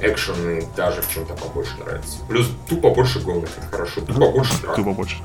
[0.00, 2.18] экшены даже в чем-то побольше нравится.
[2.28, 5.16] Плюс тупо больше гонок, это хорошо, тупо больше драк, Тупо больше.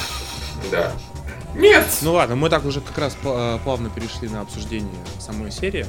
[0.70, 0.92] да.
[1.54, 5.84] Нет, Ну ладно, мы так уже как раз пла- плавно перешли на обсуждение самой серии.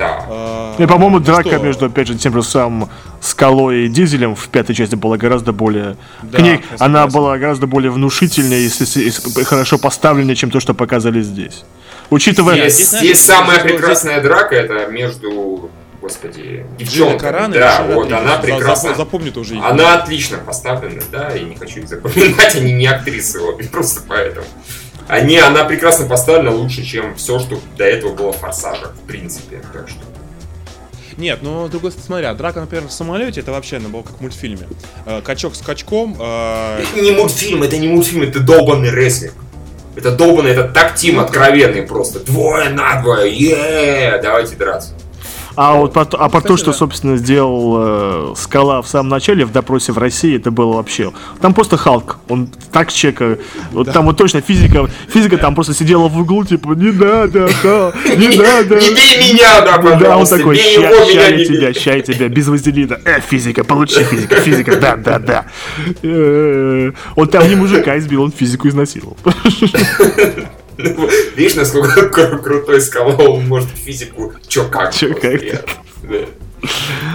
[0.00, 0.24] Да.
[0.28, 2.88] А, и, по-моему, ну драка что, между, опять же, тем же самым
[3.20, 5.96] Скалой и Дизелем в пятой части была гораздо более...
[6.22, 10.58] Да, к ней она была гораздо более внушительной, если, с- если хорошо поставленной, чем то,
[10.58, 11.64] что показали здесь.
[12.08, 12.54] Учитывая...
[12.56, 15.70] Здесь, здесь, знаешь, здесь самая здесь- прекрасная драка это между,
[16.00, 17.18] господи, Джина девчонками.
[17.18, 18.22] Карана и Да, вот, Триппер.
[18.22, 18.88] она За- прекрасна.
[18.90, 19.62] за- Запомни тоже их.
[19.64, 24.46] Она отлично поставлена, да, и не хочу их запоминать, они не актрисы обе, просто поэтому.
[25.10, 29.60] Они, она прекрасно поставлена лучше, чем все, что до этого было в Форсаже, в принципе.
[29.72, 29.98] Так что.
[31.16, 34.18] Нет, ну, с другой стороны, смотря, драка, например, в самолете, это вообще, она была как
[34.18, 34.68] в мультфильме.
[35.06, 39.34] Э, Качок с качком, э, Это не мультфильм, это не мультфильм, это долбанный рестлинг.
[39.96, 42.20] Это долбанный, это так тим откровенный просто.
[42.20, 44.92] Двое на двое, е давайте драться.
[45.56, 46.72] А вот по, а по то, что, да.
[46.72, 51.12] собственно, сделал э, Скала в самом начале в допросе в России, это было вообще...
[51.40, 53.38] Там просто Халк, он так чека...
[53.72, 57.94] Вот там вот точно физика, физика там просто сидела в углу, типа, не надо, Халк,
[58.16, 58.76] не надо.
[58.76, 62.98] Не бей меня, да, Да, он такой, ща, я тебя, ща я тебя, без вазелина.
[63.04, 65.46] Э, физика, получи физика, физика, да, да, да.
[66.02, 69.16] Э, Он там не мужика избил, он физику изнасиловал.
[70.82, 74.94] Ну, Видишь, насколько кру- крутой скала, он может физику чё как.
[74.94, 75.40] Чё как.
[76.02, 76.18] Да.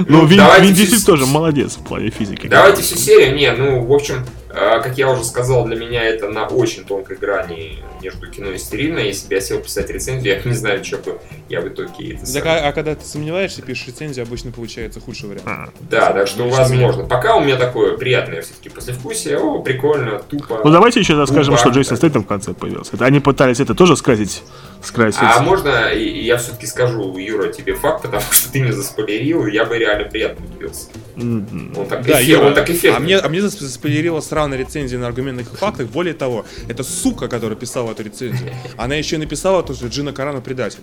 [0.07, 2.47] Ну, Вин Дизель тоже молодец в плане физики.
[2.47, 4.25] Давайте всю серию, не, ну, в общем,
[4.55, 8.99] Как я уже сказал, для меня это на очень тонкой грани между кино и стерильно.
[8.99, 12.33] Если бы я сел писать рецензию, я не знаю, что бы я в итоге это
[12.33, 15.47] Так, а, а когда ты сомневаешься, пишешь рецензию, обычно получается худший вариант.
[15.47, 15.69] А.
[15.89, 17.05] Да, так что возможно.
[17.05, 19.37] Пока у меня такое приятное все-таки послевкусие.
[19.39, 20.61] О, прикольно, тупо.
[20.63, 21.97] Ну давайте еще расскажем, что Джейсон да.
[21.97, 22.95] Стейтем в конце появился.
[22.95, 24.43] Это они пытались это тоже скрасить.
[24.81, 25.19] скрасить.
[25.21, 29.65] А можно я все-таки скажу, Юра, тебе факт, потому что ты мне заспойлерил, и я
[29.65, 30.87] бы реально приятно удивился.
[31.17, 32.97] М, Он так, Да, эффе- Юра, он так эффектный.
[32.97, 35.87] а мне, а мне засп- заспойлерила сраная рецензия на аргументных фактах.
[35.87, 38.51] Более того, это сука, которая писала эту рецензию.
[38.77, 40.81] Она еще и написала то, что Джина Карана предатель.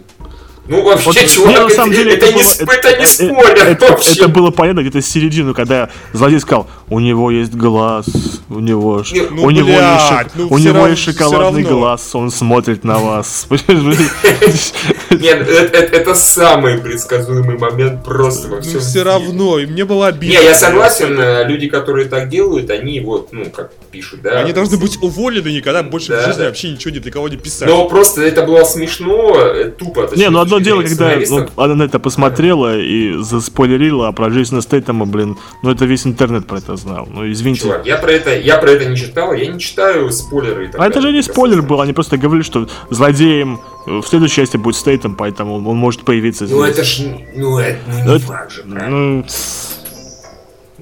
[0.69, 3.05] Ну вообще, Вот, чувак, не, на самом деле, это, это, не, было, сп- это не
[3.05, 4.13] э, спойлер это, вообще.
[4.13, 8.07] это было понятно где-то с середины, когда злодей сказал, у него есть глаз,
[8.49, 11.13] у него, ш- Не, ну, у него, блядь, есть, шок- ну, у него есть всё
[11.13, 13.49] шоколадный глаз, он смотрит на вас.
[15.11, 19.11] Нет, это, это- это самый предсказуемый момент просто во всем Ну все мире.
[19.11, 20.39] равно, и мне было обидно.
[20.39, 24.39] Не, я согласен, э, люди, которые так делают, они вот, ну, как пишут, да.
[24.41, 27.69] Они должны быть уволены никогда больше в жизни вообще ничего ни для кого не писать.
[27.69, 30.09] Но просто это было смешно, э, тупо.
[30.15, 34.63] Не, ну одно дело, когда ну, она на это посмотрела и заспойлерила, а про Джейсона
[34.63, 37.09] Стейтема, блин, ну это весь интернет про это знал.
[37.11, 37.63] Ну извините.
[37.63, 40.65] Чувак, я про это, я про это не читал, я не читаю спойлеры.
[40.65, 44.07] и так А это же не спойлер был, они просто говорили, что злодеем э, в
[44.07, 46.75] следующей части будет Стейтем, поэтому он, он может появиться Ну здесь.
[46.75, 47.01] это ж,
[47.35, 48.89] ну это ну, Ну, это- же, правильно?
[48.89, 49.25] Ну,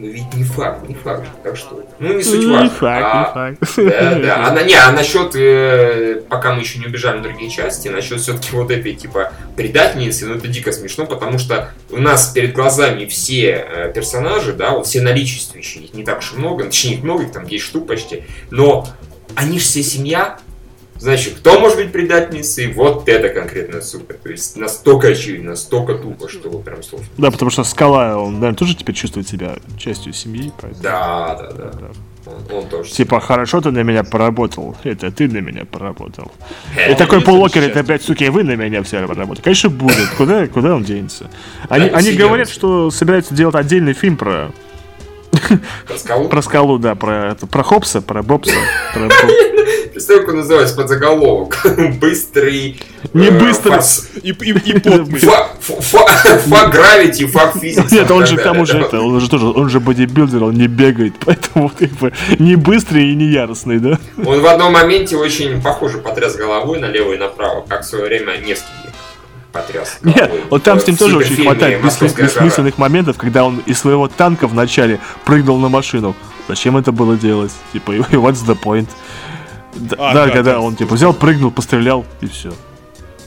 [0.03, 1.29] Ну ведь не факт, не факт.
[1.43, 2.71] Так что, ну не суть не важно.
[2.71, 3.77] факт, А, не факт.
[3.77, 4.47] Да, да.
[4.47, 8.19] А, на- не, а насчет, э, пока мы еще не убежали на другие части, насчет
[8.21, 13.05] все-таки вот этой, типа, предательницы, ну это дико смешно, потому что у нас перед глазами
[13.05, 17.03] все э, персонажи, да, вот все наличествующие, их не так уж и много, точнее их
[17.03, 18.89] много, их там 10 штук почти, но
[19.35, 20.39] они же все семья,
[21.01, 22.73] Значит, кто может быть предательницей?
[22.73, 24.15] Вот это конкретная сука.
[24.15, 27.07] То есть настолько очевидно, настолько тупо, что прям сложно.
[27.17, 30.53] Да, потому что Скала, он, наверное, тоже теперь чувствует себя частью семьи.
[30.61, 31.89] поэтому- Да, да, да.
[32.27, 32.91] Он, он тоже.
[32.91, 36.31] Типа, хорошо ты на меня поработал, это ты на меня поработал.
[36.77, 39.43] Э, И такой полокер, это блядь, суки, и вы на меня все поработали.
[39.43, 40.07] Конечно, будет.
[40.19, 41.31] Куда, куда он денется?
[41.71, 44.51] Они, Да, они говорят, что собираются делать отдельный фильм про,
[45.87, 46.29] Про скалу.
[46.29, 48.53] про скалу, да, про, это, про Хопса, про Бобса.
[48.93, 49.11] про Боб-
[49.93, 51.59] Представь, как он называется под заголовок.
[52.01, 52.81] Быстрый.
[53.13, 53.81] Не э, быстрый.
[54.23, 55.19] И, и, и потный.
[55.21, 56.07] Фа- фа-
[56.39, 57.91] фа гравити, фак физикс.
[57.93, 60.69] Нет, он же к тому же это, он же тоже, он же бодибилдер, он не
[60.69, 63.99] бегает, поэтому как бы не быстрый и не яростный, да?
[64.25, 68.37] Он в одном моменте очень похоже потряс головой налево и направо, как в свое время
[68.39, 68.69] Невский
[69.53, 73.79] потряс Нет, вот там с ним тоже очень хватает бессмыс- бессмысленных моментов, когда он из
[73.79, 76.15] своего танка вначале прыгнул на машину.
[76.49, 77.53] Зачем это было делать?
[77.73, 78.89] Типа, и what's the point?
[79.75, 80.61] Да, А, да, да, когда да.
[80.61, 82.53] он типа взял, прыгнул, пострелял и все.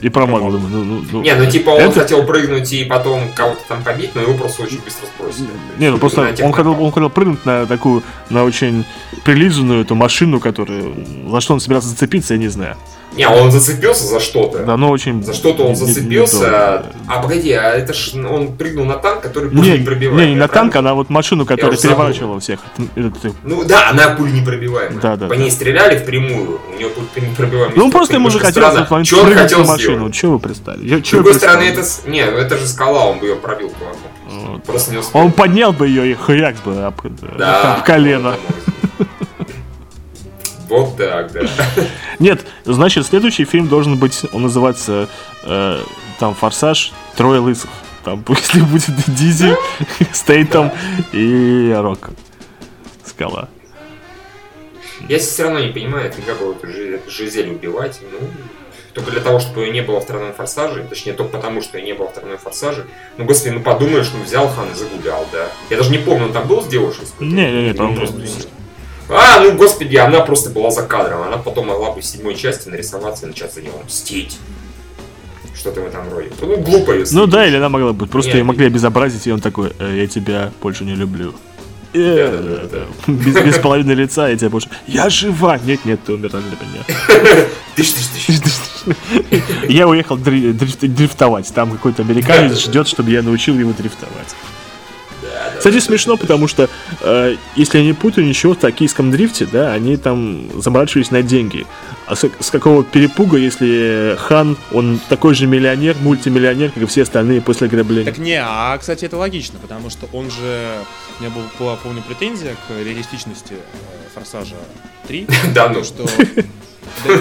[0.02, 0.52] И промазал.
[0.52, 1.22] Думаю, ну, ну, ну.
[1.22, 4.64] Не, ну типа он Это- хотел прыгнуть и потом кого-то там побить, но его просто
[4.64, 5.48] очень быстро сбросили.
[5.78, 6.48] Не, ну просто он хотел,
[6.82, 8.86] он хотел прыгнуть на такую, на очень
[9.24, 10.94] прилизанную эту машину, которую,
[11.30, 12.76] за что он собирался зацепиться, я не знаю.
[13.16, 14.60] Не, он зацепился за что-то.
[14.66, 15.24] Да, но очень...
[15.24, 16.36] За что-то он не- не- зацепился.
[16.38, 16.86] недолго.
[17.08, 20.20] А погоди, а это ж он прыгнул на танк, который пулю Не, не пробивает.
[20.28, 22.60] не, не на танк, а на вот машину, которая переворачивала всех.
[23.44, 25.00] Ну да, она пуль непробиваемая.
[25.00, 25.42] Да, да, По да.
[25.42, 27.76] ней стреляли впрямую, у нее пуль непробиваемая.
[27.78, 30.12] Ну, просто ему же хотелось в момент он прыгнуть хотел на машину.
[30.12, 31.02] Чего вы пристали?
[31.04, 31.84] С другой стороны, это...
[32.08, 34.00] Не, ну это же скала, он бы ее пробил кулаком.
[34.54, 34.64] Вот.
[34.64, 35.22] Просто не успел.
[35.22, 36.96] Он поднял бы ее и хрякс бы об,
[37.38, 37.76] Да.
[37.76, 38.36] об колено.
[38.66, 38.73] Вот
[40.98, 41.42] так, да.
[42.20, 45.08] Нет, значит, следующий фильм должен быть, он называется
[45.44, 45.82] э,
[46.20, 46.92] там «Форсаж.
[47.16, 47.70] Трое лысых».
[48.04, 49.56] Там, если будет Дизи,
[50.14, 50.72] Стейтом
[51.14, 52.10] и Рок.
[53.06, 53.48] Скала.
[55.10, 58.00] Я все равно не понимаю, фига было эту Жи- эту Жизель убивать.
[58.12, 58.28] Ну,
[58.94, 61.86] только для того, чтобы ее не было в втором форсаже, точнее, только потому, что ее
[61.86, 62.86] не было в втором форсаже.
[63.18, 65.48] Ну, господи, ну подумаешь, ну взял хан и загулял, да.
[65.70, 67.06] Я даже не помню, он там был с девушкой?
[67.20, 68.46] Не-не-не, Или он там- просто тусил?
[69.10, 71.22] А, ну, господи, она просто была за кадром.
[71.24, 74.38] Она потом могла бы в седьмой части нарисоваться и начать за него мстить.
[75.56, 76.32] Что-то в этом роде.
[76.42, 78.10] Ну, глупо ее Ну да, или она могла быть.
[78.10, 81.34] Просто ее могли обезобразить, и он такой, «Э, я тебя больше не люблю.
[81.94, 82.88] Э.
[83.08, 84.68] Без, без половины лица я тебя больше...
[84.88, 85.60] Я жива!
[85.64, 86.84] Нет, нет, ты умерла для меня.
[89.70, 91.52] Я уехал дри- дрифт- дрифтовать.
[91.54, 94.36] Там какой-то американец ждет, чтобы я научил его дрифтовать.
[95.58, 96.70] Кстати, смешно, потому что,
[97.02, 101.66] э, если я не путаю ничего, в токийском дрифте, да, они там заморачивались на деньги.
[102.06, 107.04] А с, с какого перепуга, если Хан, он такой же миллионер, мультимиллионер, как и все
[107.04, 108.06] остальные после ограбления?
[108.12, 110.78] Так не, а, кстати, это логично, потому что он же...
[111.20, 113.58] У меня был, была, помню, претензия к реалистичности э,
[114.14, 114.56] Форсажа
[115.08, 115.28] 3.
[115.54, 115.84] Да ну.
[115.84, 116.06] Что...
[117.06, 117.12] да,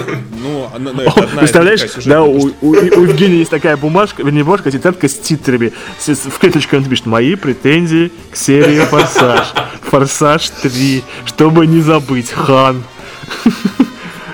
[0.41, 0.93] Ну, ну,
[1.39, 5.71] Представляешь, да, у, Евгения есть такая бумажка, вернее, бумажка, тетрадка с титрами.
[5.99, 9.53] С- с- В клеточку он пишет «Мои претензии к серии «Форсаж».
[9.89, 12.83] Форсаж 3, чтобы не забыть, Хан.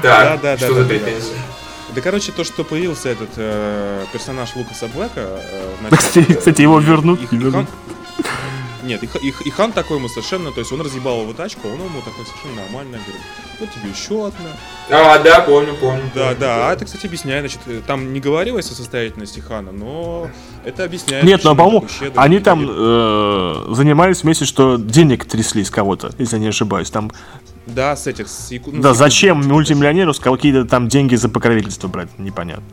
[0.01, 1.33] Да, Да, да, что да, за да, претензии?
[1.95, 5.11] Да, короче, то, что появился этот э, персонаж Лукаса Блэка...
[5.17, 7.19] э, начале, Кстати, кстати, его вернут.
[7.31, 7.67] Хан-
[8.83, 11.73] Нет, и, и и Хан такой ему совершенно, то есть он разъебал его тачку, а
[11.73, 13.21] он ему такой совершенно нормально говорит,
[13.59, 14.51] вот тебе еще одна.
[14.89, 16.03] А, да, помню, помню.
[16.15, 16.73] Да, помню, да, а помню.
[16.75, 20.29] это, кстати, объясняет, значит, э, там не говорилось о состоятельности Хана, но
[20.65, 21.23] это объясняет.
[21.23, 26.41] Нет, но, по-моему, они там э, занимались вместе, что денег трясли с кого-то, если я
[26.41, 26.89] не ошибаюсь.
[26.89, 27.11] Там,
[27.65, 28.27] Да, с этих...
[28.27, 32.63] С яку- ну, да, с зачем мультимиллионеру с какие-то там деньги за покровительство брать, непонятно.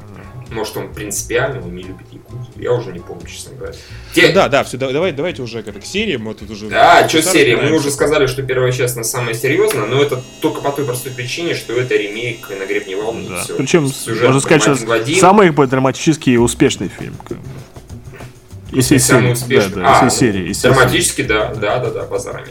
[0.57, 2.47] Может, он принципиально он не любит Якутию.
[2.57, 3.75] Я уже не помню, честно говоря.
[4.15, 6.69] Те- Ну Да, да, все, давай, давайте уже к, к серии, мы тут уже...
[6.69, 7.57] Да, что серия?
[7.59, 11.13] Мы уже сказали, что первая часть на самая серьезная, но это только по той простой
[11.13, 13.27] причине, что это ремейк на гребне волны.
[13.27, 13.43] и Да.
[13.43, 13.57] всё.
[13.57, 14.77] Причем, Сюжет можно сказать, что
[15.21, 17.15] самый как драматический и успешный фильм.
[17.27, 17.39] как
[18.81, 19.33] всей самый серии.
[19.33, 19.75] успешный.
[19.75, 20.49] Да, да, А, всей серии.
[20.51, 22.49] из всей Драматически, да, да, да, да, базарами.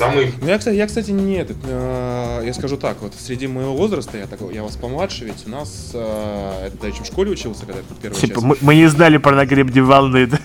[0.00, 1.56] Самый Ну, я, кстати, я, кстати, не этот.
[1.64, 5.50] э, я скажу так, вот среди моего возраста, я такой, я вас помладше, ведь у
[5.50, 8.46] нас, э, это я еще в школе учился, когда это первая Типа, часть.
[8.46, 10.26] мы, мы не знали про на гребне волны.
[10.26, 10.38] да.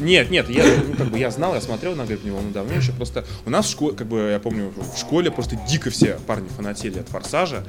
[0.00, 2.92] Нет, нет, я, ну, как бы я знал, я смотрел на Гребни волну давно еще,
[2.92, 6.48] просто у нас в школе, как бы, я помню, в школе просто дико все парни
[6.48, 7.64] фанатели от Форсажа,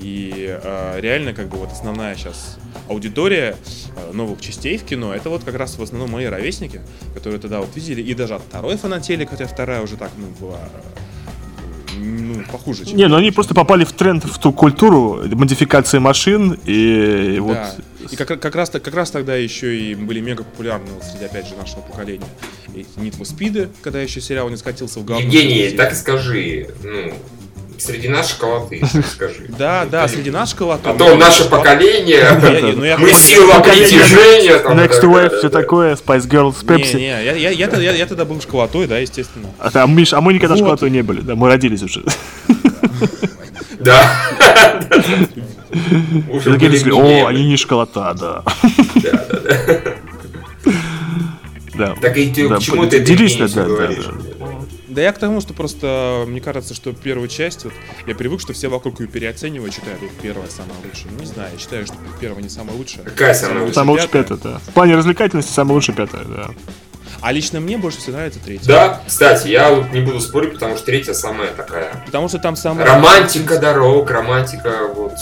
[0.00, 2.58] и э, реально, как бы, вот основная сейчас
[2.88, 3.56] аудитория
[3.96, 6.80] э, новых частей в кино, это вот как раз в основном мои ровесники,
[7.14, 10.58] которые тогда вот видели, и даже от второй фанатели, хотя вторая уже так, ну, была,
[10.58, 15.98] э, ну, похуже, чем Не, ну они просто попали в тренд, в ту культуру модификации
[15.98, 17.58] машин, и вот...
[18.10, 21.46] И как, как, раз, как раз тогда еще и были мега популярны вот среди, опять
[21.46, 22.26] же, нашего поколения.
[22.74, 25.22] Need for Speed, когда еще сериал не скатился в говно.
[25.22, 27.12] Евгений, так и скажи, ну,
[27.78, 28.82] среди наших колоты,
[29.14, 29.46] скажи.
[29.58, 30.74] Да, да, среди нашего...
[30.82, 34.58] А то наше поколение, мы сила притяжения.
[34.58, 36.96] Next Wave, все такое, Spice Girls, Pepsi.
[36.96, 39.48] не, я, я, я, тогда- был школотой, да, естественно.
[39.58, 42.04] А, а мы никогда школотой не были, да, мы родились уже.
[43.80, 44.00] Да.
[46.44, 48.44] Такие о, они не школота, да.
[49.02, 49.94] Да, да, да.
[51.74, 51.94] Да.
[52.00, 53.96] Так и ты Да, к чему ты это делись, да, да, да.
[54.88, 57.72] Да я к тому, что просто, мне кажется, что первую часть, вот,
[58.06, 61.10] я привык, что все вокруг ее переоценивают, считают, вот первая самая лучшая.
[61.12, 63.04] Ну, не знаю, я считаю, что первая не самая лучшая.
[63.04, 63.74] Какая самая лучшая?
[63.74, 64.36] Самая лучшая пятая.
[64.36, 64.58] пятая, да.
[64.58, 66.50] В плане развлекательности самая лучшая пятая, да.
[67.22, 68.66] А лично мне больше всего нравится третья.
[68.66, 72.02] Да, кстати, я вот не буду спорить, потому что третья самая такая.
[72.04, 72.84] Потому что там самая...
[72.84, 75.14] Романтика дорог, романтика вот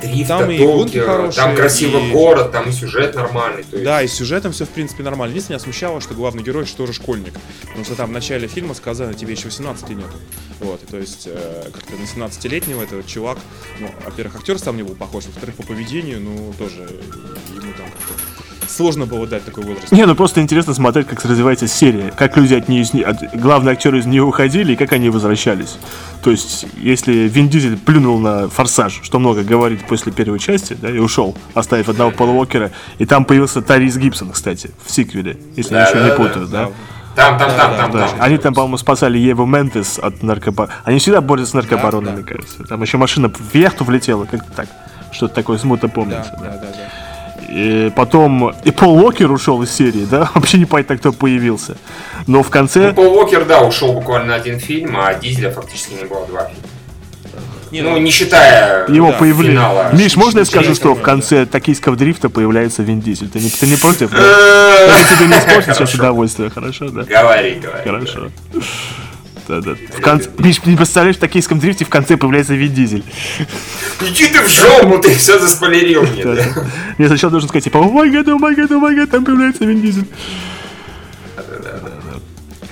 [0.00, 3.62] дрифта, Там и гонки хорошие, там красивый и- город, там и сюжет нормальный.
[3.64, 3.84] То есть...
[3.84, 5.32] Да, и с сюжетом все в принципе нормально.
[5.32, 7.34] Единственное, меня смущало, что главный герой что тоже школьник.
[7.62, 10.06] Потому что там в начале фильма сказано, тебе еще 18 нет.
[10.60, 13.38] Вот, и то есть э, как-то на 17-летнего этот чувак,
[13.78, 18.45] ну, во-первых, актер сам не был похож, во-вторых, по поведению, ну, тоже ему там как-то
[18.68, 19.92] сложно было дать такой возраст.
[19.92, 23.98] Не, ну просто интересно смотреть, как развивается серия, как люди от нее, от- главные актеры
[23.98, 25.78] из нее уходили и как они возвращались.
[26.22, 30.90] То есть, если Вин Дизель плюнул на форсаж, что много говорит после первой части, да,
[30.90, 35.74] и ушел, оставив одного Пола Уокера, и там появился Тарис Гибсон, кстати, в сиквеле, если
[35.74, 36.70] я Да, ничего да, не да, путаю, да.
[37.14, 38.16] Там, там, там, да, там, Да, там.
[38.20, 40.68] они там, по-моему, спасали Еву Ментес от наркобар...
[40.84, 42.28] Они всегда борются с наркобаронами, Да, да.
[42.28, 42.64] кажется.
[42.64, 44.68] Там еще машина в яхту влетела, как-то так.
[45.12, 46.30] Что-то такое смутно Да, помнится.
[46.38, 46.92] да, да, да.
[47.48, 50.30] И потом и Пол Уокер ушел из серии, да?
[50.34, 51.76] Вообще непонятно, кто появился.
[52.26, 52.88] Но в конце...
[52.88, 56.44] Ну, Пол Уокер, да, ушел буквально на один фильм, а Дизеля фактически не было два
[56.46, 56.62] фильма.
[57.72, 59.58] Не, Ну, не считая Его да, появление.
[59.58, 59.90] финала.
[59.92, 61.04] Миш, можно я скажу, что в да.
[61.04, 63.28] конце токийского дрифта появляется Вин Дизель?
[63.28, 64.10] Ты не, ты не против?
[64.10, 64.18] да?
[64.18, 67.02] Я тебе не испортить сейчас удовольствие, хорошо, да?
[67.02, 67.82] Говори, говори.
[67.84, 68.30] Хорошо.
[69.48, 69.74] Да, да.
[69.96, 70.28] В конце...
[70.38, 73.04] Миш, не представляешь, в токийском дрифте в конце появляется Вин Дизель.
[74.00, 76.24] Иди ты в жопу, ты все заспойлерил мне.
[76.24, 76.44] Да, да.
[76.98, 79.24] Я сначала должен сказать, типа, о май гад, о май гад, о май гад, там
[79.24, 80.06] появляется Вин Дизель.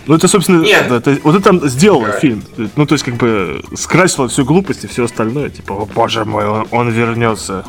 [0.06, 0.86] Ну, это, собственно, Нет.
[0.88, 2.18] да, то- вот это сделало Да.
[2.18, 2.42] фильм.
[2.76, 5.48] Ну, то есть, как бы, скрасило всю глупость и все остальное.
[5.48, 7.64] Типа, о боже мой, он, он вернется.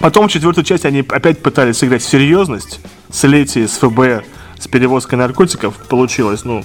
[0.00, 2.80] Потом, в четвертую часть, они опять пытались сыграть в серьезность.
[3.12, 4.24] Слетие с ФБР
[4.58, 6.64] с перевозкой наркотиков получилось, ну,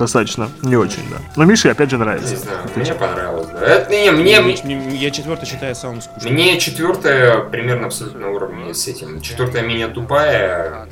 [0.00, 1.18] достаточно не очень, да.
[1.36, 2.36] Но Мише, опять же, Не нравится.
[2.36, 3.46] знаю, мне понравилось.
[3.48, 3.60] Да.
[3.66, 6.32] Это не, мне, мне, Мне- Я четвертый считаю самым скучным.
[6.32, 9.20] мне четвертая примерно абсолютно на уровне с этим.
[9.20, 10.88] Четвертая менее тупая,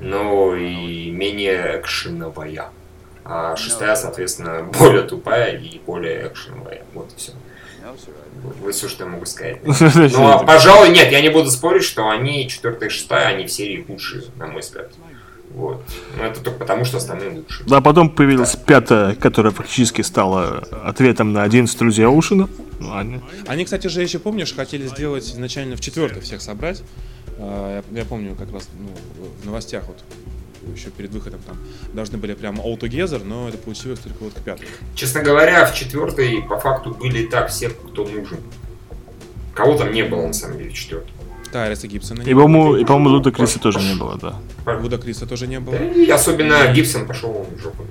[0.00, 2.70] но и менее экшеновая.
[3.24, 6.82] А шестая, соответственно, более тупая и более экшеновая.
[6.94, 7.32] Вот и все.
[8.62, 9.58] Вот все, что я могу сказать.
[9.64, 13.52] Ну, а, пожалуй, нет, я не буду спорить, что они, четвертая и шестая, они в
[13.52, 14.90] серии худшие, на мой взгляд.
[15.54, 15.82] Вот.
[16.16, 17.64] Но это только потому, что остальные лучше.
[17.66, 22.48] Да, потом появилась пятая, которая фактически стала ответом на 11 друзей Оушена.
[22.80, 26.82] Ну, они- Они, кстати же, еще помнишь, хотели сделать изначально в четвертой всех собрать.
[27.38, 28.88] А, Я, я помню как раз ну,
[29.42, 30.02] в новостях вот
[30.76, 31.58] еще перед выходом там
[31.92, 34.68] должны были прям all together, но это получилось только вот к пятому.
[34.94, 38.38] Честно говоря, в четвертой по факту были и так все, кто нужен.
[39.54, 41.12] Кого там не было, на самом деле, в четвертой.
[41.52, 42.42] Тайреса Гибсона И, не было.
[42.42, 44.34] по-моему, и, по-моему, Луда Криса тоже не было, да.
[44.80, 45.74] Вуда Криса тоже не было.
[45.74, 47.84] И особенно Гибсон пошел в жопу.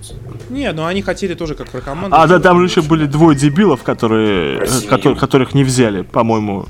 [0.49, 2.15] Не, но они хотели тоже как про команду.
[2.17, 6.65] А, да, там же было еще были двое дебилов, которые, э, которых не взяли, по-моему.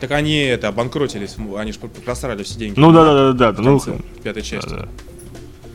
[0.00, 2.78] Так они это обанкротились, они же просрали все деньги.
[2.78, 3.62] Ну да, да, да, да, да.
[3.62, 4.68] в Ну, пятой части.
[4.68, 4.88] да, да.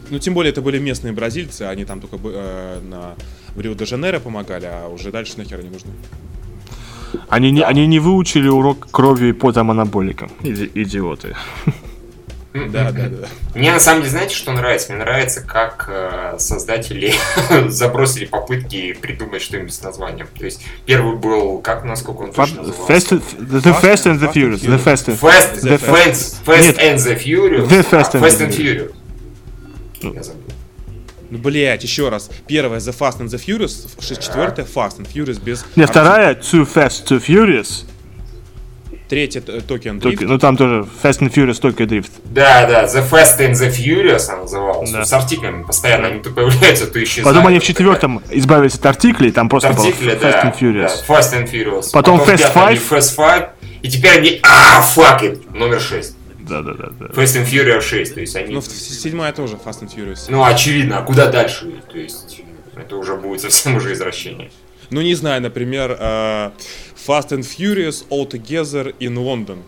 [0.10, 3.16] Ну, тем более, это были местные бразильцы, они там только э, на
[3.56, 5.92] в Рио-де-Жанейро помогали, а уже дальше нахер не нужны.
[7.30, 10.32] Они не, они не выучили урок крови и потом анаболиком.
[10.44, 11.36] Иди- идиоты.
[12.54, 13.28] Да, да, да.
[13.56, 14.92] Мне на самом деле, знаете, что нравится?
[14.92, 17.14] Мне нравится, как э, создатели
[17.70, 20.28] забросили попытки придумать что-нибудь с названием.
[20.38, 22.94] То есть первый был, как насколько он точно назывался?
[22.94, 24.62] Fast, the Fast and the Furious.
[24.62, 25.18] The Fast and...
[25.18, 27.70] Fast, The Fast, and the Furious.
[27.70, 28.92] The Fast and Fast the and Furious.
[31.32, 32.30] Ну, блять, еще раз.
[32.46, 33.88] Первая The Fast and the Furious,
[34.22, 35.66] четвертая Fast and Furious без...
[35.78, 37.86] Нет, вторая Too Fast, Too Furious.
[39.08, 40.28] Третья э, Tokyo Только- Drift.
[40.28, 42.12] ну там тоже Fast and Furious, только дрифт.
[42.26, 44.92] Да, да, The Fast and the Furious она называлась.
[44.92, 45.06] Да.
[45.06, 47.26] С артиклями постоянно они то появляются, то исчезают.
[47.26, 50.92] Потом они в четвертом избавились от артиклей, там просто было Артикли, Fast да, and Furious.
[51.08, 51.86] да, Fast and Furious.
[51.94, 52.82] Потом в Fast Five.
[52.90, 53.50] Fast Five.
[53.82, 54.40] И теперь они...
[54.44, 55.58] А, fuck it!
[55.58, 56.16] Номер 6.
[56.52, 57.06] Да, да, да, да.
[57.06, 58.14] Fast and Furious 6.
[58.14, 58.54] То есть они...
[58.54, 60.26] Ну, седьмая тоже Fast and Furious.
[60.28, 61.72] Ну, очевидно, а куда дальше?
[61.90, 62.42] То есть
[62.76, 64.52] это уже будет совсем уже извращение.
[64.90, 66.52] Ну, не знаю, например, э,
[67.08, 69.60] Fast and Furious All Together in London.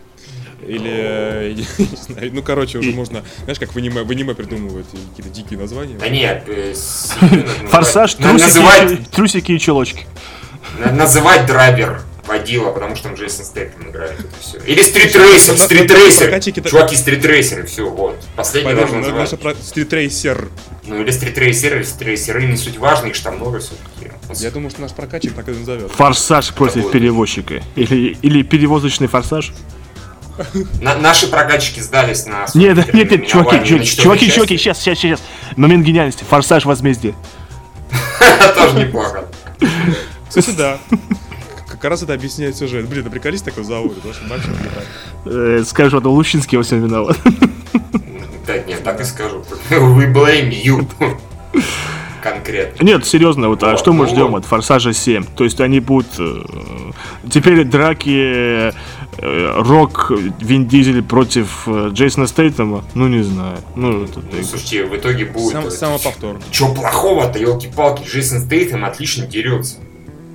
[0.67, 4.34] Или, э, я не знаю, ну, короче, уже можно, знаешь, как в аниме, в аниме
[4.34, 5.95] придумывают какие-то дикие названия.
[5.97, 6.73] Да нет, э,
[7.69, 10.05] Форсаж, трусики, трусики и чулочки.
[10.91, 14.19] называть драйвер водила, потому что там Джейсон Стэттем играет.
[14.19, 14.57] Это все.
[14.59, 16.41] Или стритрейсер, стритрейсер.
[16.69, 18.15] Чуваки, стритрейсеры, все, вот.
[18.36, 19.39] Последний должен на- наша называть.
[19.41, 20.47] про- стритрейсер.
[20.86, 24.11] Ну, или стритрейсеры, или стритрейсеры, не суть важно, их же там много все-таки.
[24.41, 25.91] Я думаю, что наш прокатчик так и назовет.
[25.91, 27.61] Форсаж против перевозчика.
[27.76, 29.51] Или, или перевозочный форсаж.
[30.82, 32.47] На- наши прокатчики сдались на...
[32.55, 35.21] Нет, супер нет, нет, чуваки, чуваки, чуваки, чуваки, сейчас, сейчас, сейчас.
[35.57, 36.24] Момент гениальности.
[36.28, 37.13] Форсаж возмездие.
[38.55, 39.26] Тоже неплохо.
[40.28, 40.80] Кстати, да.
[41.84, 42.88] Как раз это объясняет сюжет.
[42.88, 44.88] Блин, да приколись такой зовут, потому что мальчик летает.
[45.25, 47.17] Э, скажешь, это Лущинский во всем виноват.
[48.47, 49.43] Да нет, так и скажу.
[49.69, 50.88] We blame you.
[52.21, 52.86] Конкретно.
[52.86, 55.25] Нет, серьезно, вот, а что мы ждем от Форсажа 7?
[55.36, 56.07] То есть они будут...
[56.19, 56.43] э,
[57.29, 58.71] теперь драки э,
[59.17, 60.09] Рок,
[60.39, 62.86] Вин Дизель против Джейсона Стейтема?
[62.93, 63.57] Ну, не знаю.
[63.75, 65.51] Ну, это, Ну, слушайте, в итоге будет...
[65.51, 66.38] Сам, самоповтор.
[66.49, 69.79] Чё плохого-то, елки-палки, Джейсон Стейтем отлично дерется.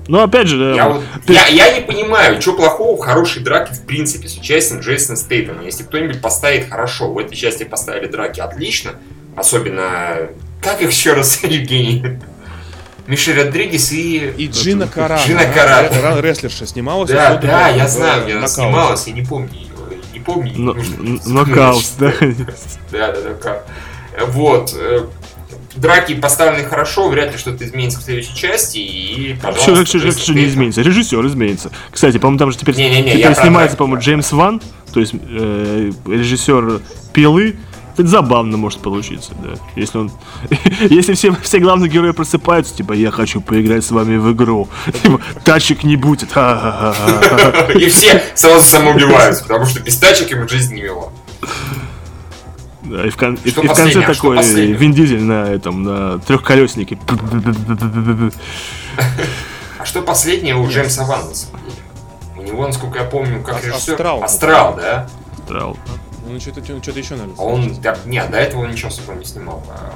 [0.09, 3.43] Ну, опять же, да, Я, вот ты- я, я не понимаю, что плохого в хорошей
[3.43, 5.63] драке в принципе с участием Джейсона Стейтема.
[5.65, 8.93] Если кто-нибудь поставит хорошо, в этой части поставили драки отлично,
[9.37, 10.17] особенно...
[10.61, 12.19] Как их еще раз, Евгений?
[13.07, 14.33] Миша Родригес и...
[14.37, 15.23] И Джина Карана.
[15.25, 15.89] Джина Карана.
[15.89, 17.11] ре- ре- Рестлерша снималась.
[17.11, 19.69] Да, да, я знаю, э, где она снималась, я не помню ее.
[20.13, 20.53] Не помню.
[20.57, 20.75] но-
[21.25, 22.13] нокаут, да.
[22.91, 23.67] Да, да, да, как.
[24.27, 24.75] Вот.
[25.75, 30.23] Драки поставлены хорошо, вряд ли что-то изменится в следующей части, и, Что, пожалуйста, что, Джейсон
[30.23, 30.83] что не изменится?
[30.83, 31.71] Режиссер изменится.
[31.91, 34.03] Кстати, по-моему, там же теперь, Не-не-не, теперь я про снимается, по-моему.
[34.03, 34.63] Джеймс Ван,
[34.93, 36.81] то есть э, режиссер
[37.13, 37.57] Пилы.
[37.99, 39.59] Это забавно может получиться, да.
[39.75, 40.13] Если он.
[40.89, 44.69] Если все, все главные герои просыпаются, типа, я хочу поиграть с вами в игру.
[45.03, 46.31] Типа, тачек не будет.
[47.75, 51.11] И все сразу самоубиваются, потому что без тачек им жизнь не вела.
[52.89, 54.03] Да, и в, кон- и- и в конце?
[54.03, 54.77] А такой последнее?
[54.77, 56.99] Вин Дизель на этом, на трехколеснике.
[59.79, 61.77] А что последнее у Джеймса Вана, на самом деле?
[62.37, 63.93] У него, насколько я помню, как режиссер...
[63.95, 64.25] Астрал.
[64.25, 65.09] Астрал, да?
[65.47, 65.77] Трал.
[66.27, 67.37] Ну, что-то, что-то еще, наверное.
[67.39, 67.75] А он...
[67.81, 69.63] да, нет, до этого он ничего особо не снимал.
[69.71, 69.93] А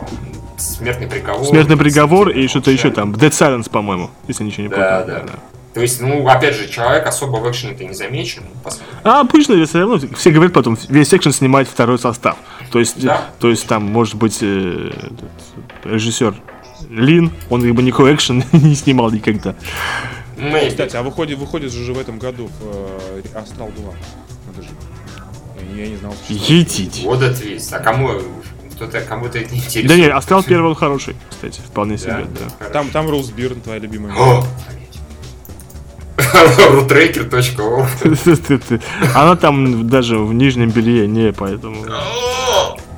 [0.59, 1.45] Смертный приговор.
[1.47, 3.13] Смертный приговор и что-то еще там.
[3.13, 5.23] Dead Silence, по-моему, если ничего не Да, помню.
[5.27, 5.33] да.
[5.75, 8.43] То есть, ну, опять же, человек особо в экшене-то не замечен.
[8.63, 8.95] Посмотрим.
[9.05, 12.37] А обычно все равно все говорят потом, весь экшн снимает второй состав.
[12.71, 13.27] То есть, Да.
[13.39, 14.91] то есть там может быть э,
[15.85, 16.35] режиссер
[16.91, 19.55] Лин, он бы никакой экшен не снимал никогда.
[20.37, 20.69] Maybe.
[20.71, 23.93] Кстати, а выходит, выходит же в этом году в э, Астрал 2.
[24.49, 24.69] Надо же.
[25.75, 27.03] Я, не- знал, что Етить.
[27.05, 27.73] Вот это весь.
[27.73, 28.11] А кому...
[28.75, 29.89] Кто-то, кому-то это интересно.
[29.89, 32.49] Да не, Астрал первый он хороший, кстати, вполне себе, да.
[32.59, 32.73] Хорошо.
[32.73, 34.15] Там, там Роуз Бирн, твоя любимая.
[34.17, 34.45] О!
[36.71, 37.89] Рутрекер.орг
[39.15, 41.85] Она там даже в нижнем белье не, поэтому.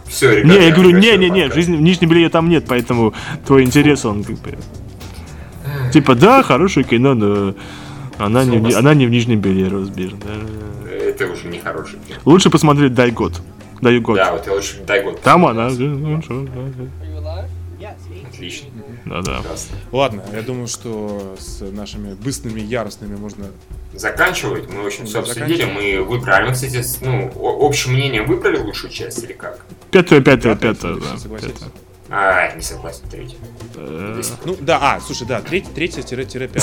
[0.07, 0.59] Все, ребята.
[0.59, 3.15] Не, я говорю, не, не, не, жизни в нижнем белье там нет, поэтому
[3.47, 4.57] твой интерес, он как бы...
[5.93, 7.55] Типа, да, хорошее кино, но
[8.19, 10.13] она не, в она не в нижнем белье, Розбир.
[10.13, 10.91] да.
[10.91, 12.21] Это уже не хороший фильм.
[12.25, 13.41] Лучше посмотреть «Дай год».
[13.81, 14.17] Даю год.
[14.17, 15.21] Да, вот я лучше дай год.
[15.21, 15.69] Там она.
[15.69, 16.23] ну,
[18.33, 18.69] Отлично.
[19.05, 19.39] Да, да.
[19.41, 19.77] Прекрасно.
[19.93, 23.47] Ладно, я думаю, что с нашими быстрыми яростными можно...
[23.93, 24.69] Заканчивать.
[24.73, 25.65] Мы, общем, все обсудили.
[25.65, 26.53] Мы выбрали.
[26.53, 29.65] Кстати, с- ну, общее мнение выбрали лучшую часть или как?
[29.91, 31.37] Пятая, Пятая, пятая, да.
[31.41, 31.71] пятая.
[32.11, 33.37] А, не согласен, третий.
[33.77, 36.63] Э, Ну, да, а, слушай, да, треть- третья-пятая.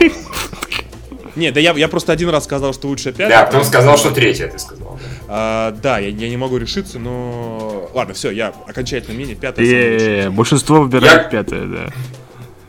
[1.34, 3.28] Не, да я, я просто один раз сказал, что лучше пятая.
[3.28, 4.81] Да, потом сказал, что третья, ты сказал.
[5.28, 5.34] Да.
[5.34, 7.90] А, да, я, я не могу решиться, но...
[7.94, 10.26] Ладно, все, я окончательно мнение, лучшая.
[10.26, 11.86] э, Большинство выбирает Я- пятое, да.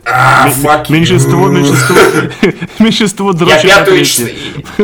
[0.06, 0.46] А.
[0.90, 1.96] Меньшинство, меньшинство,
[2.78, 4.28] меньшинство Я дрочит на пятую, честно,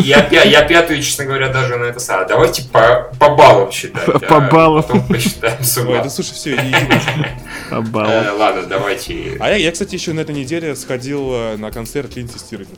[0.03, 2.27] я, я пятую, честно говоря, даже на это самое.
[2.27, 4.07] Давайте по, по баллам считать.
[4.07, 4.83] По- а по баллам.
[4.83, 7.27] Потом посчитаем с Ой, да слушай, все, иди, иди.
[7.71, 8.09] Обал.
[8.09, 9.37] Э, ладно, давайте.
[9.41, 12.71] А я, я, кстати, еще на этой неделе сходил э, на концерт Линдси Стирлинг.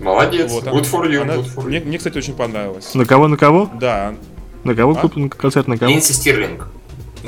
[0.00, 0.50] Молодец.
[0.50, 1.84] Вот, good for you, она- good for мне, you.
[1.86, 2.94] мне, кстати, очень понравилось.
[2.94, 3.70] На кого, на кого?
[3.80, 4.14] Да,
[4.64, 4.94] На кого А?
[4.96, 5.90] куплен концерт, на кого?
[5.90, 6.68] Линдси Стирлинг.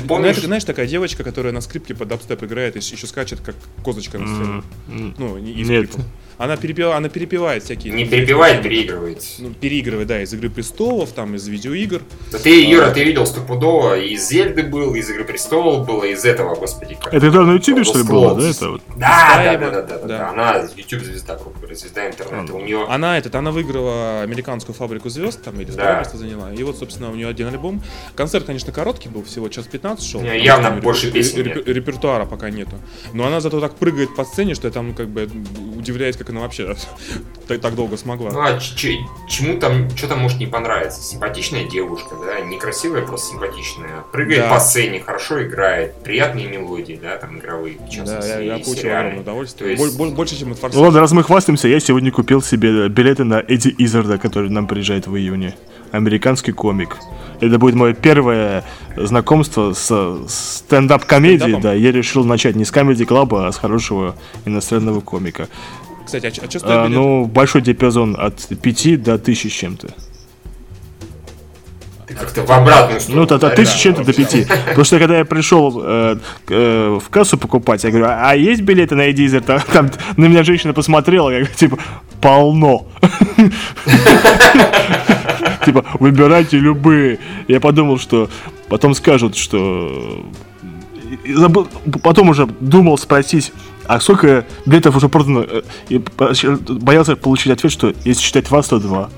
[0.07, 0.37] Помнишь?
[0.37, 4.17] это, знаешь, такая девочка, которая на скрипке под дабстеп играет и еще скачет, как козочка
[4.19, 4.63] на сцене.
[4.89, 5.15] М.
[5.17, 5.89] Ну, не из Нет.
[5.89, 6.05] клипов.
[6.37, 7.93] Она, перепевает, она перепевает всякие...
[7.93, 9.23] Не перепевает, переигрывает.
[9.39, 12.01] Ну, переигрывает, да, из Игры Престолов, там, из видеоигр.
[12.31, 16.55] Да ты, Юра, ты видел стопудово, из Зельды был, из Игры Престолов было, из этого,
[16.55, 17.13] господи, как.
[17.13, 18.81] Это на ютубе, что ли, было, да, это вот?
[18.95, 20.07] Да, да, да, да, да, да, да.
[20.07, 20.29] да.
[20.29, 22.53] Она YouTube звезда, грубо говоря, звезда интернета.
[22.53, 25.73] У нее Она этот, она выиграла американскую фабрику звезд, там, или Да.
[25.73, 26.51] второе место заняла.
[26.53, 27.81] И вот, собственно, у нее один альбом.
[28.15, 30.21] Концерт, конечно, короткий был, всего час 15 шел.
[30.23, 31.43] Явно больше песен.
[31.65, 32.77] Репертуара пока нету.
[33.13, 35.29] Но она зато так прыгает по сцене, что я там как бы
[35.77, 36.75] удивляюсь, как она вообще
[37.47, 38.31] так, так долго смогла.
[38.31, 41.01] Ну а ч- ч- чему там, что там может не понравиться?
[41.01, 44.03] Симпатичная девушка, да, некрасивая, просто симпатичная.
[44.11, 44.53] Прыгает Да.
[44.55, 49.19] по сцене, хорошо играет, приятные мелодии, да, там игровые, в Да, я, я получил огромное
[49.21, 49.75] удовольствие.
[49.75, 50.83] То есть- Боль- боль- больше, чем от Ну форсажа.
[50.83, 55.07] ладно, раз мы хвастаемся, я сегодня купил себе билеты на Эдди Изарда, который нам приезжает
[55.07, 55.55] в июне.
[55.91, 56.97] Американский комик.
[57.41, 58.63] Это будет мое первое
[58.95, 61.73] знакомство с стендап-комедией, да.
[61.73, 64.15] Я решил начать не с комедий клаба, а с хорошего
[64.45, 65.47] иностранного комика.
[66.17, 66.97] Кстати, а, что стоит А, билет?
[66.97, 69.87] ну, большой диапазон от 5 до 1000 с чем-то.
[72.05, 73.21] Ты как-то в обратную сторону.
[73.21, 74.11] Ну, от, от да, 1000 с да, чем-то до.
[74.13, 74.47] 5.
[74.65, 76.17] Потому что когда я пришел э,
[76.49, 79.45] э, в кассу покупать, я говорю, а есть билеты на Эдди Изард?
[79.45, 81.77] Там, там на меня женщина посмотрела, я говорю, типа,
[82.19, 82.87] полно.
[85.65, 87.19] Типа, выбирайте любые.
[87.47, 88.29] Я подумал, что
[88.67, 90.25] потом скажут, что...
[91.25, 91.67] забыл-
[92.03, 93.51] Потом уже думал спросить,
[93.87, 95.41] а сколько билетов уже продано?
[95.47, 96.01] Э, И
[96.69, 99.09] боялся получить ответ, что если считать вас, то два.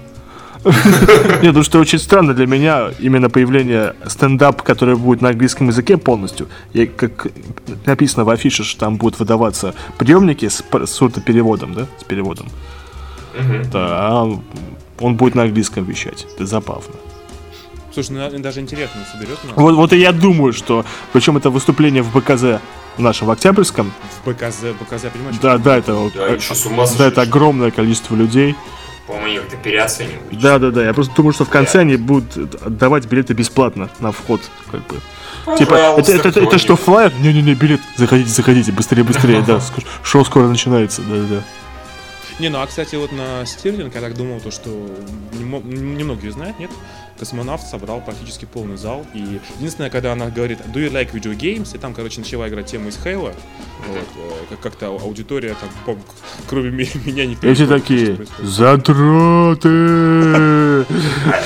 [0.65, 5.97] Нет, потому что очень странно для меня именно появление стендап, который будет на английском языке
[5.97, 6.47] полностью.
[6.71, 7.27] И как
[7.85, 11.85] написано в афише, что там будут выдаваться приемники с, п- с переводом, да?
[11.99, 12.47] С переводом.
[13.71, 13.87] Да,
[14.21, 14.39] а
[14.99, 16.25] он будет на английском вещать.
[16.35, 16.93] Это забавно.
[17.93, 19.53] Слушай, ну даже интересно, соберет нас.
[19.55, 22.59] Вот, вот и я думаю, что причем это выступление в БКЗ
[22.97, 23.91] в нашем в Октябрьском.
[24.23, 25.35] В БКЗ, БКЗ, понимаешь?
[25.41, 28.55] Да, да, это, Да, э, еще с ума да, это огромное количество людей.
[29.07, 30.39] По-моему, их это переоценивают.
[30.39, 30.85] Да, да, да.
[30.85, 34.41] Я просто думаю, что в конце они будут отдавать билеты бесплатно на вход,
[34.71, 34.95] как бы.
[35.57, 37.11] Типа, Пожалуйста, это, это, это, это что, флайер?
[37.19, 37.81] Не-не-не, билет.
[37.97, 39.59] Заходите, заходите, быстрее, быстрее, да.
[40.03, 41.43] Шоу скоро начинается, да-да-да.
[42.39, 44.69] Не, ну а кстати, вот на Стирлинг я так думал, то, что
[45.33, 46.71] немногие знают, нет?
[47.19, 49.05] Космонавт собрал практически полный зал.
[49.13, 51.75] И единственное, когда она говорит Do you like video games?
[51.75, 53.33] И там, короче, начала играть тема из Хейла.
[53.87, 56.01] Вот, э, как- как-то аудитория там, по-
[56.47, 59.69] кроме ме- меня никто Эти не такие, задраты.
[59.69, 60.85] А,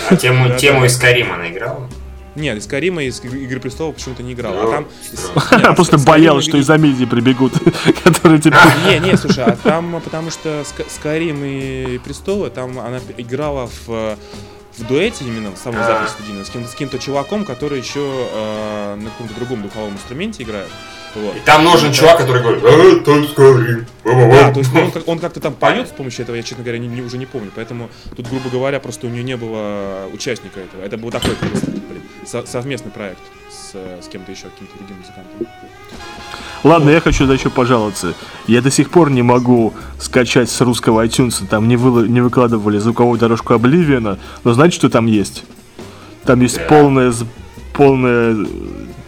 [0.09, 1.89] а тему, тему из Карима она играла?
[2.35, 4.53] Нет, из Карима из Игры престолов почему-то не играл.
[4.55, 4.85] А там...
[5.01, 5.61] странно.
[5.63, 7.53] Не, а Просто с- с боялась, что из Амедии прибегут,
[8.03, 8.57] которые типа...
[8.87, 14.15] Не, не, слушай, а там, потому что Ска- Скайрим и Престолы, там она играла в,
[14.77, 15.85] в дуэте именно, в самой А.
[15.85, 17.99] записи студийной, с кем-то, с кем-то чуваком, который еще
[18.31, 20.69] э, на каком-то другом духовом инструменте играет.
[21.15, 21.35] Вот.
[21.35, 23.87] И там нужен чувак, который говорит, «Э, там Скайрим».
[24.03, 26.77] Да, то есть он, как- он как-то там поет с помощью этого, я, честно говоря,
[26.79, 27.49] не- не- уже не помню.
[27.55, 30.83] Поэтому тут, грубо говоря, просто у нее не было участника этого.
[30.83, 33.19] Это был такой блин, со- совместный проект
[33.67, 35.47] с, э, с кем-то еще, каким-то другим музыкантом.
[36.63, 38.13] Ладно, я хочу еще пожаловаться.
[38.47, 42.77] Я до сих пор не могу скачать с русского iTunes, там не, выло- не выкладывали
[42.79, 45.43] звуковую дорожку Обливиона, но знаете, что там есть?
[46.25, 46.63] Там есть Да.
[46.63, 47.25] полная, з-
[47.73, 48.45] полная э,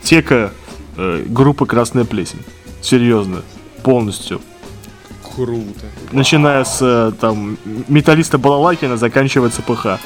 [0.04, 0.52] тека
[0.98, 2.40] э, группы Красная Плесень.
[2.82, 3.42] Серьезно.
[3.84, 4.42] Полностью.
[5.36, 5.86] Круто.
[6.12, 7.58] Начиная с э, там
[7.88, 10.00] металлиста Балалакина, заканчивая ЦПХ.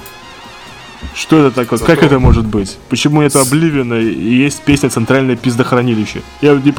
[1.15, 1.77] Что это такое?
[1.79, 2.77] Зато- Как это может быть?
[2.89, 6.21] Почему нет Обливиона и есть песня «Центральное пиздохранилище»?
[6.41, 6.73] Я не?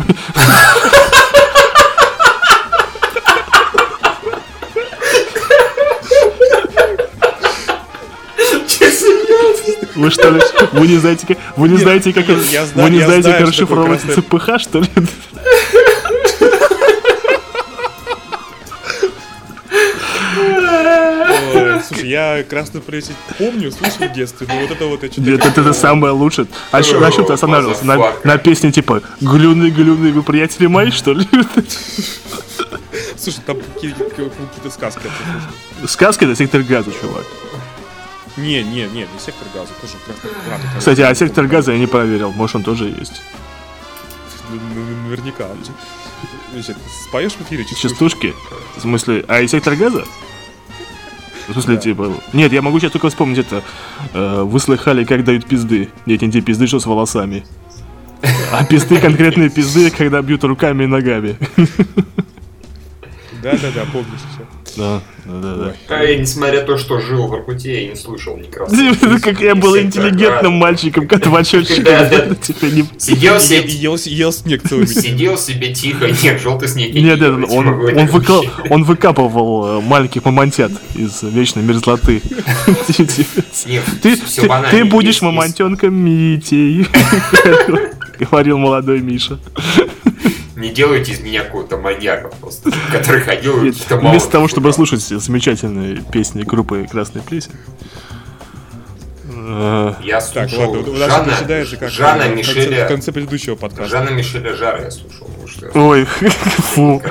[9.95, 10.41] Вы что ли?
[10.73, 13.49] Вы не знаете, как, вы не знаете, как, я- я знаю- вы не знаете, как
[13.49, 14.89] расшифровывается ЦПХ, что ли?
[22.15, 25.31] Я красную плесень помню, слушал в детстве, но вот это вот я что-то...
[25.31, 26.47] Нет, это, это самое лучшее.
[26.71, 27.85] А что, на чем ты останавливался?
[27.85, 31.27] На, на песне типа «Глюны, глюны, вы приятели мои, что ли?»
[33.17, 35.03] Слушай, там какие- какие-то сказки.
[35.87, 37.25] Сказка это сектор газа, чувак.
[38.37, 42.33] Не, не, не, не сектор газа, тоже короче, Кстати, а сектор газа я не проверил.
[42.33, 43.23] Может, он тоже есть.
[44.51, 45.47] ну, ну, Наверняка.
[46.53, 46.77] Значит,
[47.09, 47.89] споешь в эфире частушки?
[47.89, 48.35] Частушки?
[48.77, 50.05] В смысле, а и сектор газа?
[51.49, 52.13] В смысле, типа...
[52.33, 53.63] Нет, я могу сейчас только вспомнить это.
[54.13, 55.91] Э, Вы слыхали, как дают пизды?
[56.07, 57.45] Нет, не те пизды, что с волосами.
[58.53, 61.37] А пизды, конкретные пизды, когда бьют руками и ногами.
[63.43, 64.47] Да-да-да, помню все.
[64.77, 65.75] Да, да, да.
[65.89, 68.45] А я, несмотря на то, что жил в Иркуте, я не слышал ни.
[69.21, 72.35] Как я был интеллигентным мальчиком, да.
[72.35, 72.85] Типа не...
[72.99, 74.87] Сидел себе, ел, снег днями.
[74.87, 78.21] сидел себе тихо, нет, желтый снег Нет, нет, он, могу
[78.71, 82.21] он, выкапывал э, маленьких мамонтят из вечной мерзлоты.
[84.03, 86.87] Ты, будешь мамонтенком Митей,
[88.19, 89.39] говорил молодой Миша.
[90.57, 95.97] Не делайте из меня какого-то маньяка просто, который ходил каких-то Вместо того, чтобы слушать замечательные
[96.13, 97.53] песни группы Красный Плесень.
[99.27, 101.33] э, Я Так, слушал ладно, Жанна,
[101.77, 103.87] как Жанна в конце- в Мишеля, конце предыдущего подкаста.
[103.91, 105.29] Жанна Мишеля Жара я слушал.
[105.47, 105.71] что.
[105.75, 106.05] Ой,
[106.75, 107.03] фу,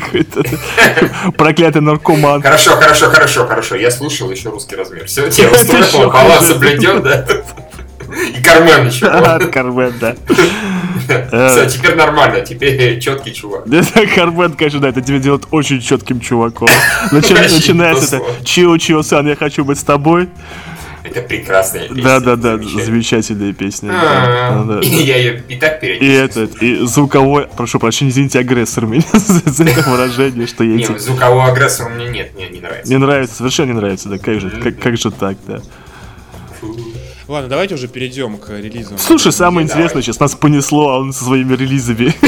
[0.00, 0.42] какой-то.
[1.36, 2.40] Проклятый наркоман.
[2.42, 3.74] Хорошо, хорошо, хорошо, хорошо.
[3.76, 5.06] Я слушал еще русский размер.
[5.06, 7.26] Все, тебя Ещё устроил, баланс соблюден, да?
[8.12, 9.06] И Кармен еще.
[9.52, 10.14] Кармен, да.
[11.48, 13.64] Все, теперь нормально, теперь четкий чувак.
[14.14, 16.68] Кармен, конечно, да, это тебя делает очень четким чуваком.
[17.10, 20.28] Начинается это Чио Чио Сан, я хочу быть с тобой.
[21.04, 22.02] Это прекрасная песня.
[22.04, 23.52] Да, да, да, замечательная.
[23.52, 23.90] песня.
[23.92, 24.80] А.
[24.82, 29.02] И я ее и так И периодически этот, и звуковой, прошу прощения, извините, агрессор меня
[29.12, 30.98] за это выражение, что я Не, эти...
[30.98, 32.92] звукового агрессора мне нет, мне не нравится.
[32.92, 35.60] Не нравится, совершенно не нравится, да, как же, как же так, да.
[37.32, 38.98] Ладно, давайте уже перейдем к релизам.
[38.98, 39.80] Слушай, самое Давай.
[39.80, 42.14] интересное, сейчас нас понесло, а он со своими релизами.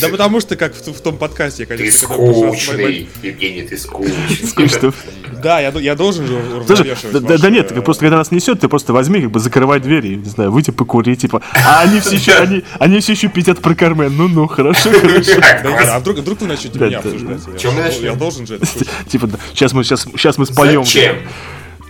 [0.00, 3.78] Да потому что, как в, в том подкасте, я, Ты конечно, моей- скучный, Евгений, ты
[3.78, 4.44] скучный.
[4.44, 4.92] Скучно.
[5.40, 8.00] Да, я, я должен же Слушай, уравновешивать да, да, ваши, да нет, э, ты просто
[8.00, 11.42] когда нас несет, ты просто возьми, как бы закрывай двери, не знаю, выйти покурить, типа.
[11.64, 14.16] А они все еще, они, они все еще пятят про Кармен.
[14.16, 15.40] Ну, ну, хорошо, хорошо.
[15.62, 17.08] Да а вдруг, вдруг вы начнете Да, меня да.
[17.10, 17.40] обсуждать?
[17.62, 18.66] Я, я должен же это.
[19.08, 20.84] Типа, да, сейчас мы, сейчас, сейчас мы споем.
[20.84, 21.18] Зачем?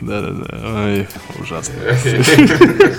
[0.06, 0.84] Да, да, да.
[0.84, 1.08] Ой,
[1.40, 1.74] ужасно.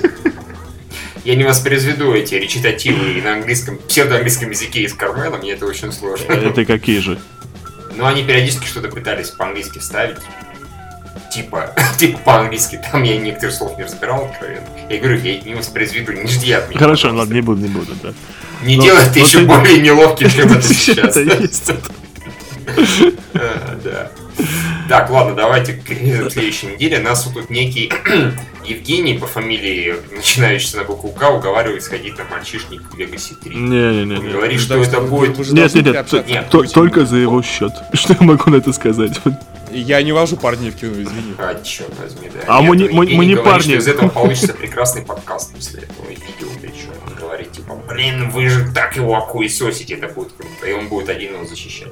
[1.23, 6.31] Я не воспроизведу эти речитативы на английском, псевдоанглийском языке из Кармена, мне это очень сложно.
[6.31, 7.19] Это какие же?
[7.95, 10.17] Но они периодически что-то пытались по-английски вставить.
[11.33, 14.67] Типа, типа по-английски, там я некоторых слов не разбирал, откровенно.
[14.89, 16.79] Я говорю, я не воспроизведу, не жди от меня.
[16.79, 17.19] Хорошо, пожалуйста.
[17.19, 18.13] ладно, не буду, не буду, да.
[18.63, 21.17] Не Но- делай это но еще ты- более неловким, чем это сейчас.
[23.33, 24.11] А, Да.
[24.89, 25.87] Так, ладно, давайте к
[26.31, 26.97] следующей недели.
[26.97, 27.91] Нас вот тут некий
[28.65, 33.55] Евгений по фамилии, начинающийся на букву К, уговаривает сходить на мальчишник в Legacy 3.
[33.55, 34.31] Он Не-не-не.
[34.31, 35.37] говорит, что Да, это будет...
[35.51, 36.73] Нет, нет, нет, нет, Путину.
[36.73, 37.71] только за его счет.
[37.93, 39.19] Что я могу на это сказать?
[39.71, 41.33] Я не вожу парней в кино, извини.
[41.37, 42.41] А, черт возьми, да.
[42.47, 43.63] А мы не- мы- Евгений мы не говорит, парни.
[43.63, 46.47] что из этого получится прекрасный подкаст после этого видео.
[46.61, 50.67] Причем он говорит, типа, блин, вы же так его окуесосите, это будет круто.
[50.67, 51.91] И он будет один его защищать.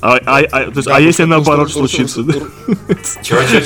[0.00, 2.20] А, а, а, то есть, Да, а если наоборот случится?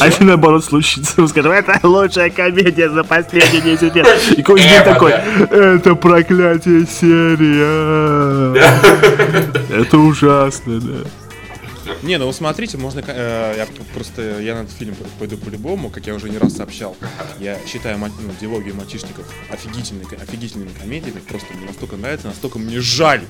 [0.00, 4.06] А если наоборот случится, мы скажем, это лучшая комедия за последние 10 лет.
[4.36, 7.68] И день такой, это проклятие серия.
[9.68, 10.94] Это ужасно, да.
[12.02, 13.02] Не, ну смотрите, можно...
[13.06, 14.40] э, я просто...
[14.40, 16.96] Я на этот фильм пойду по-любому, как я уже не раз сообщал.
[17.40, 18.08] Я считаю ну,
[18.40, 21.20] диалогию мальчишников офигительной, офигительными комедиями.
[21.28, 23.22] Просто мне настолько нравится, настолько мне жаль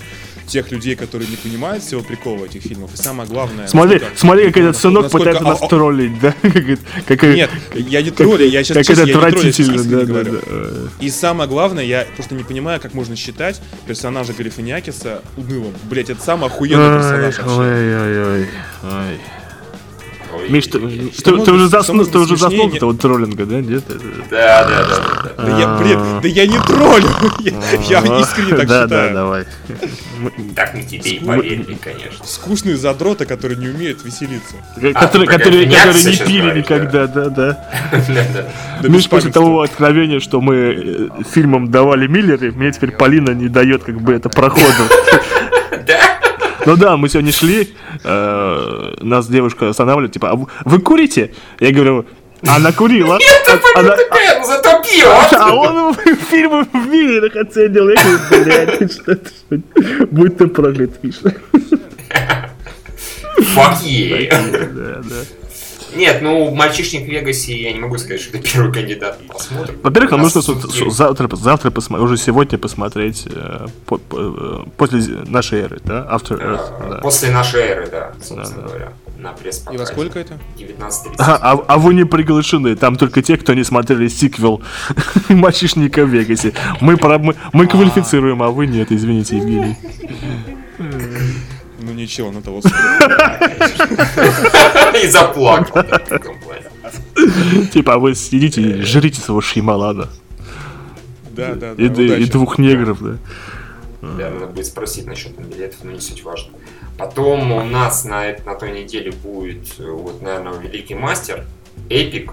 [0.46, 2.94] тех людей, которые не понимают всего прикола этих фильмов.
[2.94, 3.66] И самое главное...
[3.66, 6.34] Смотри, насколько- смотри, как этот сынок насколько- пытается нас троллить, да?
[7.06, 10.88] Как Нет, я не троллю, я сейчас Как это отвратительно, да, да, да.
[11.00, 15.74] И самое главное, я просто не понимаю, как можно считать персонажа Галифаниакиса унылым.
[15.84, 17.60] Блять, это самый охуенный персонаж вообще.
[17.60, 18.28] Ой-ой-ой.
[18.28, 18.38] Ой.
[18.38, 18.47] Ой,
[20.50, 21.12] Миш, ты, ой, ой.
[21.16, 23.56] ты- ты уже быть- что заснул, ты уже заснул этого троллинга, да?
[23.60, 23.82] Нет?
[23.88, 23.98] Это-
[24.30, 25.42] Да, да, да, да, да.
[25.42, 27.08] Да я, блин, да я не троллю.
[27.88, 29.14] Я, я искренне так Да, да, считаю.
[29.14, 29.44] давай.
[30.54, 32.24] Так мы тебе и поверили, конечно.
[32.26, 34.54] Скучные задроты, которые не умеют веселиться.
[34.92, 37.68] Которые, про которые, Галифианакиса которые не пили никогда, да, да.
[37.90, 37.98] Да,
[38.34, 38.48] да.
[38.82, 43.48] Да Миш, после того откровения, что мы э, фильмам давали Миллеры, мне теперь Полина не
[43.48, 44.66] дает как бы это проходу.
[45.86, 46.17] Да?
[46.66, 50.34] Ну да, мы сегодня шли, э, нас девушка останавливает, типа, а
[50.64, 51.32] вы- курите?
[51.60, 52.04] Я говорю,
[52.46, 53.18] Она курила.
[53.20, 55.12] Это Она- такая, ну зато пиво!
[55.40, 55.94] А он
[56.30, 57.88] фильмы в миллионах оценил.
[57.88, 60.06] Я говорю, блядь, что что?
[60.12, 61.34] Будь ты проклят, Миша.
[63.54, 64.30] Fuck yeah.
[64.74, 65.16] Да, да.
[65.96, 69.74] Нет, ну, «Мальчишник в Вегасе» я не могу сказать, что это первый кандидат на просмотр.
[69.82, 70.42] Во-первых, нам нужно
[70.90, 76.06] завтра, завтра посмотреть, уже сегодня посмотреть э, по- по- э, после нашей эры, да?
[76.10, 76.60] After Earth.
[76.80, 76.96] э, да.
[76.98, 78.68] После нашей эры, да, собственно Да, да.
[78.68, 80.34] говоря, на пресс И во сколько это?
[80.58, 81.14] 19.30.
[81.18, 84.62] А, а- а вы не приглашены, там только те, кто не смотрели сиквел
[85.28, 86.52] «Мальчишника в Вегасе».
[86.80, 89.76] Мы, пора- мы, мы квалифицируем, а вы нет, извините, Евгений.
[92.08, 92.60] Ничего, на того.
[95.02, 95.82] И заплакал.
[97.70, 100.08] Типа, а вы сидите и жрите своего Шеймалана.
[101.30, 102.16] Да, да, И, да.
[102.16, 103.18] и двух негров, да.
[104.00, 106.52] Да, надо будет спросить насчет билетов, но не суть важно.
[106.96, 111.44] Потом у нас на, на той неделе будет, вот, наверное, Великий Мастер,
[111.90, 112.32] Эпик.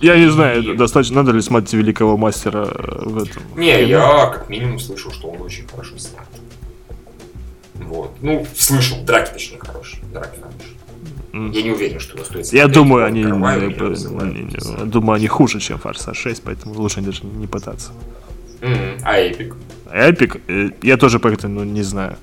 [0.00, 3.42] Я не знаю, достаточно надо ли смотреть великого мастера э, в этом.
[3.56, 6.25] Не, я как минимум слышал, что он очень хорошо снят.
[7.80, 8.16] Вот.
[8.22, 10.02] Ну, слышал, драки точнее хорошие.
[10.12, 10.76] Драки хорошие.
[11.52, 15.60] Я не уверен, что его стоит Я думаю, он они, э, не думаю, они хуже,
[15.60, 17.92] чем Форсаж 6, поэтому лучше даже не пытаться.
[19.02, 19.54] А Эпик?
[19.90, 22.16] Эпик, э, я тоже по этому не знаю.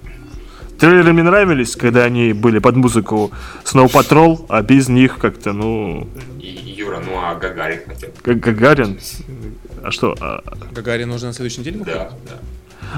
[0.80, 3.32] Трейлеры мне нравились, когда они были под музыку
[3.64, 6.10] Snow Patrol, а без них как-то, ну,
[6.42, 8.14] И Юра, ну а Гагарин хотя бы.
[8.22, 9.00] как Гагарин.
[9.84, 10.16] А что?
[10.20, 12.00] А, Гагарин уже на следующей неделе выходит?
[12.00, 12.40] Да, да.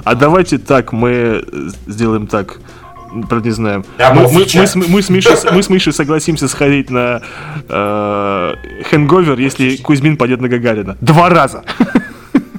[0.03, 1.41] А давайте так, мы э,
[1.87, 2.59] сделаем так.
[3.29, 3.85] Правда, не знаем.
[3.97, 7.21] Да, мы, мы- мы с, мы с Мишей, мы с Мишей согласимся сходить на
[7.69, 8.53] э,
[8.89, 10.97] Хэнговер, если Кузьмин пойдет на Гагарина.
[10.99, 11.63] Два раза.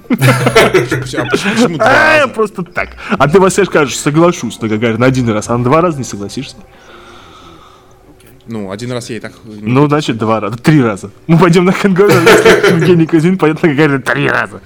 [0.09, 1.87] А почему почему два
[2.19, 2.29] раза?
[2.29, 2.91] просто так.
[3.11, 6.57] А ты, Вася, скажешь, соглашусь на Гагарина один раз, а на два раза не согласишься?
[8.49, 9.33] Ну, один раз я и так...
[9.45, 10.57] Ну, значит, два раза.
[10.57, 11.11] Три раза.
[11.27, 12.23] Мы пойдем на Хэнговер,
[12.77, 14.61] Евгений Кузьмин пойдет на Гагарина три раза.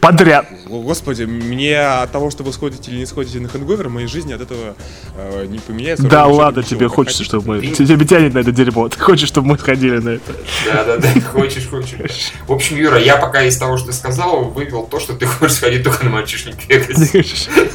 [0.00, 0.46] Подряд.
[0.66, 4.32] Господи, мне от того, что вы сходите или не сходите на хэнговер, в моей жизни
[4.32, 4.74] от этого
[5.16, 6.06] э, не поменяется.
[6.06, 7.66] Да ладно, тебе хочется, чтобы мы...
[7.66, 8.88] Тебе тянет на это дерьмо.
[8.88, 10.32] Ты хочешь, чтобы мы сходили на это.
[10.64, 12.32] Да, да, да, хочешь, хочешь.
[12.46, 15.56] В общем, Юра, я пока из того, что ты сказал, вывел то, что ты хочешь
[15.56, 16.56] сходить только на мальчишник.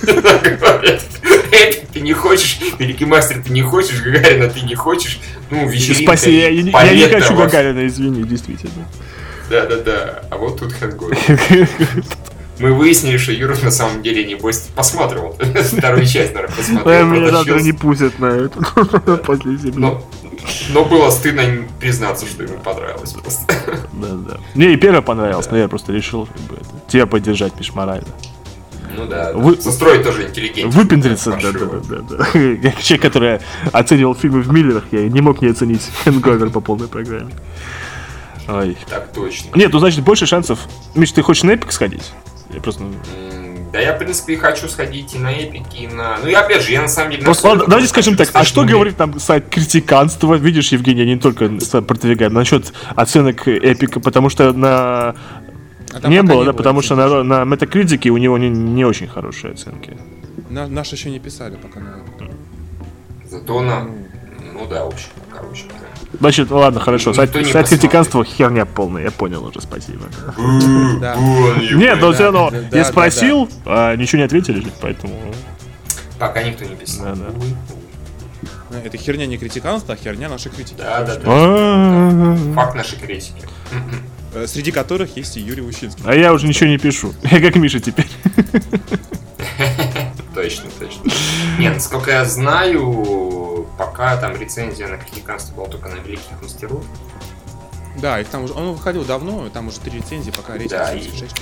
[0.04, 1.04] Говорят,
[1.52, 5.20] Эпик ты не хочешь, Великий Мастер ты не хочешь, Гагарина ты не хочешь.
[5.52, 8.88] Ну, вечеринка, Спасибо, я, я не- я не хочу во- Гагарина, извини, действительно.
[9.50, 10.24] Да, да, да.
[10.32, 11.18] А вот тут Хэнгой.
[12.60, 15.36] Мы выяснили, что Юра на самом деле, небось, посматривал.
[15.78, 17.06] Вторую часть, наверное, посмотрел.
[17.08, 18.60] Меня завтра не пустят на это.
[19.26, 19.98] После земли.
[20.70, 21.44] Но, было стыдно
[21.80, 23.54] признаться, что ему понравилось просто.
[23.94, 24.38] Да, да.
[24.56, 28.08] Мне и первая понравилась, но я просто решил как бы, тебя поддержать, Миш, морально.
[28.98, 30.72] Ну да, Вы- состроить тоже интеллигентно.
[30.72, 32.40] Выпендриться, да, да, да, да.
[32.40, 33.40] Я человек, который
[33.72, 37.34] оценивал фильмы в миллерах, я не мог не оценить Хэнговер по полной программе.
[38.48, 38.78] Ой.
[38.90, 39.50] Так точно.
[39.56, 40.60] Нет, ну значит больше шансов.
[40.96, 42.12] Миш, ты хочешь на Эпик сходить?
[42.50, 42.84] Я просто...
[42.84, 42.92] ну,
[43.72, 46.18] Да я, в принципе, и хочу сходить и на Эпик, и на...
[46.22, 47.24] Ну и опять же, я на самом деле...
[47.24, 50.36] Просто, ладно, давайте скажем так, а что говорит там сайт критиканства?
[50.36, 51.50] Видишь, Евгений, не только
[51.82, 55.16] продвигаем насчет оценок Эпика, потому что на...
[56.02, 59.54] А не было, да, потому что на, на Metacritic у него не, не очень хорошие
[59.54, 59.98] оценки.
[60.50, 62.00] На- Наши еще не писали пока на...
[63.30, 63.84] Зато на...
[64.54, 65.66] Ну да, в общем, короче.
[66.20, 70.06] Значит, ну ладно, хорошо, сайт, не критиканства херня полная, я понял уже, спасибо.
[71.00, 71.16] Да.
[71.74, 75.14] Нет, но все равно, я спросил, а ничего не ответили, поэтому...
[76.20, 77.06] Пока никто не писал.
[77.06, 77.26] Да, да.
[78.72, 80.76] Э, Это херня не критиканство, а херня нашей критики.
[80.78, 82.38] Да, да, да.
[82.56, 83.42] Факт нашей критики.
[84.34, 86.04] Э, Среди которых есть и Юрий Ущинский.
[86.06, 87.14] а я уже ничего не пишу.
[87.24, 88.08] Я как Миша теперь.
[90.34, 91.12] Точно, точно.
[91.60, 96.84] Нет, насколько я знаю, пока там рецензия на критиканство была только на Великих Мастеров.
[97.98, 98.54] Да, их там уже...
[98.54, 101.36] Он выходил давно, там уже три рецензии, пока рейтинг Да, и- 76.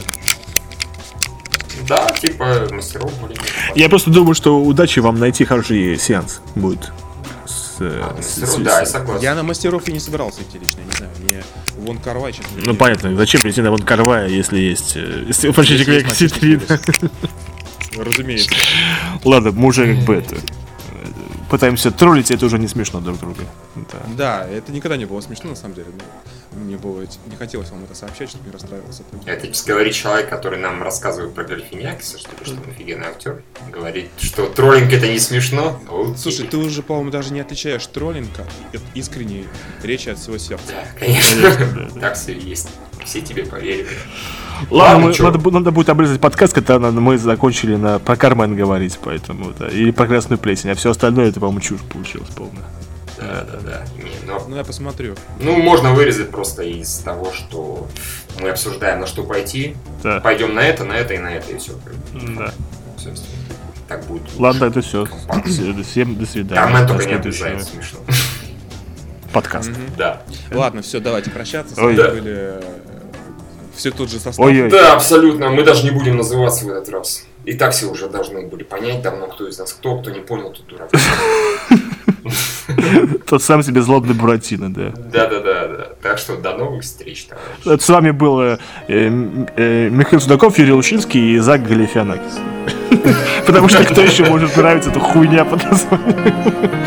[1.88, 3.38] Да, типа мастеров более
[3.76, 6.92] Я просто думаю, что удачи вам найти хороший сеанс будет.
[7.82, 9.24] А, мастеров, да, я с- согласен.
[9.24, 11.44] Я на мастеров и не собирался идти лично, не знаю, мне
[11.78, 14.94] вон Карвай, честно Ну понятно, зачем прийти на вон Карвая, если есть...
[14.96, 16.80] э, Если Фальшичек Если есть Легаси 3, да.
[16.80, 17.12] Мальчишник
[17.98, 18.50] Разумеется.
[19.26, 20.36] Ладно, мы уже как бы это...
[20.36, 20.40] э,
[21.50, 23.44] Пытаемся троллить, это уже не смешно друг друга.
[23.76, 24.00] Да.
[24.16, 25.88] Да, это никогда не было смешно, на самом деле.
[26.60, 29.04] Мне было не хотелось вам это сообщать, чтобы не расстраивался.
[29.26, 33.42] Это говорит человек, который нам рассказывает про Гальфинякиса, что, что он офигенный актер.
[33.72, 35.80] Говорит, что троллинг это не смешно.
[35.90, 36.18] Окей.
[36.18, 39.46] Слушай, ты уже, по-моему, даже не отличаешь троллинга от искренней
[39.84, 40.66] речи от всего сердца.
[40.68, 41.90] Да, конечно.
[42.00, 42.70] Так все и есть.
[43.06, 43.88] Все тебе поверили.
[44.70, 48.58] Ладно, Ладно, мы- надо, надо будет обрезать подкаст, когда на- мы закончили на, про Кармен
[48.58, 52.66] говорить, поэтому, да, или про красную плесень, а все остальное, это, по-моему, чушь получилась полная.
[53.20, 54.04] Да, Да, да, да.
[54.04, 55.16] Не, но Ну, я посмотрю.
[55.40, 57.88] Ну, можно вырезать просто из того, что
[58.40, 59.76] мы обсуждаем, на что пойти.
[60.04, 60.20] Да.
[60.22, 61.74] Пойдем на это, на это и на это, и все.
[62.38, 62.54] Да.
[63.88, 64.22] Так будет.
[64.22, 64.34] лучше.
[64.38, 65.06] Ладно, это все.
[65.06, 65.52] Компактно.
[65.84, 66.62] Всем до свидания.
[66.62, 68.00] Кармен До только не обижает, смешно.
[69.34, 69.74] Подкаста.
[69.98, 70.22] Да.
[70.52, 71.74] Ладно, все, давайте прощаться.
[71.76, 72.10] С вами Да.
[72.10, 72.62] были э,
[73.76, 74.40] все тут же состав.
[74.40, 74.70] Ой-ой.
[74.70, 75.50] Да, абсолютно.
[75.50, 77.26] Мы даже не будем называться в этот раз.
[77.50, 79.98] И так все уже должны были понять давно, кто из нас кто.
[79.98, 80.92] Кто не понял, тот дурак.
[83.26, 84.92] Тот сам себе злобный Буратино, да.
[85.12, 85.88] Да, да, да, да.
[86.00, 87.84] Так что до новых встреч, товарищи.
[87.84, 89.10] С вами был э, э,
[89.56, 92.38] э, Михаил Судаков, Юрий Лучинский и Зак Галифианакис.
[93.48, 96.34] Потому что кто еще может нравиться эта хуйня под названием.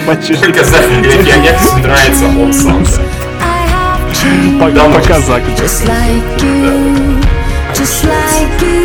[0.42, 2.84] Только за Грифианекс нравится он сам.
[4.92, 5.42] пока Зак.
[5.58, 7.20] just like you,
[7.74, 8.81] just like you.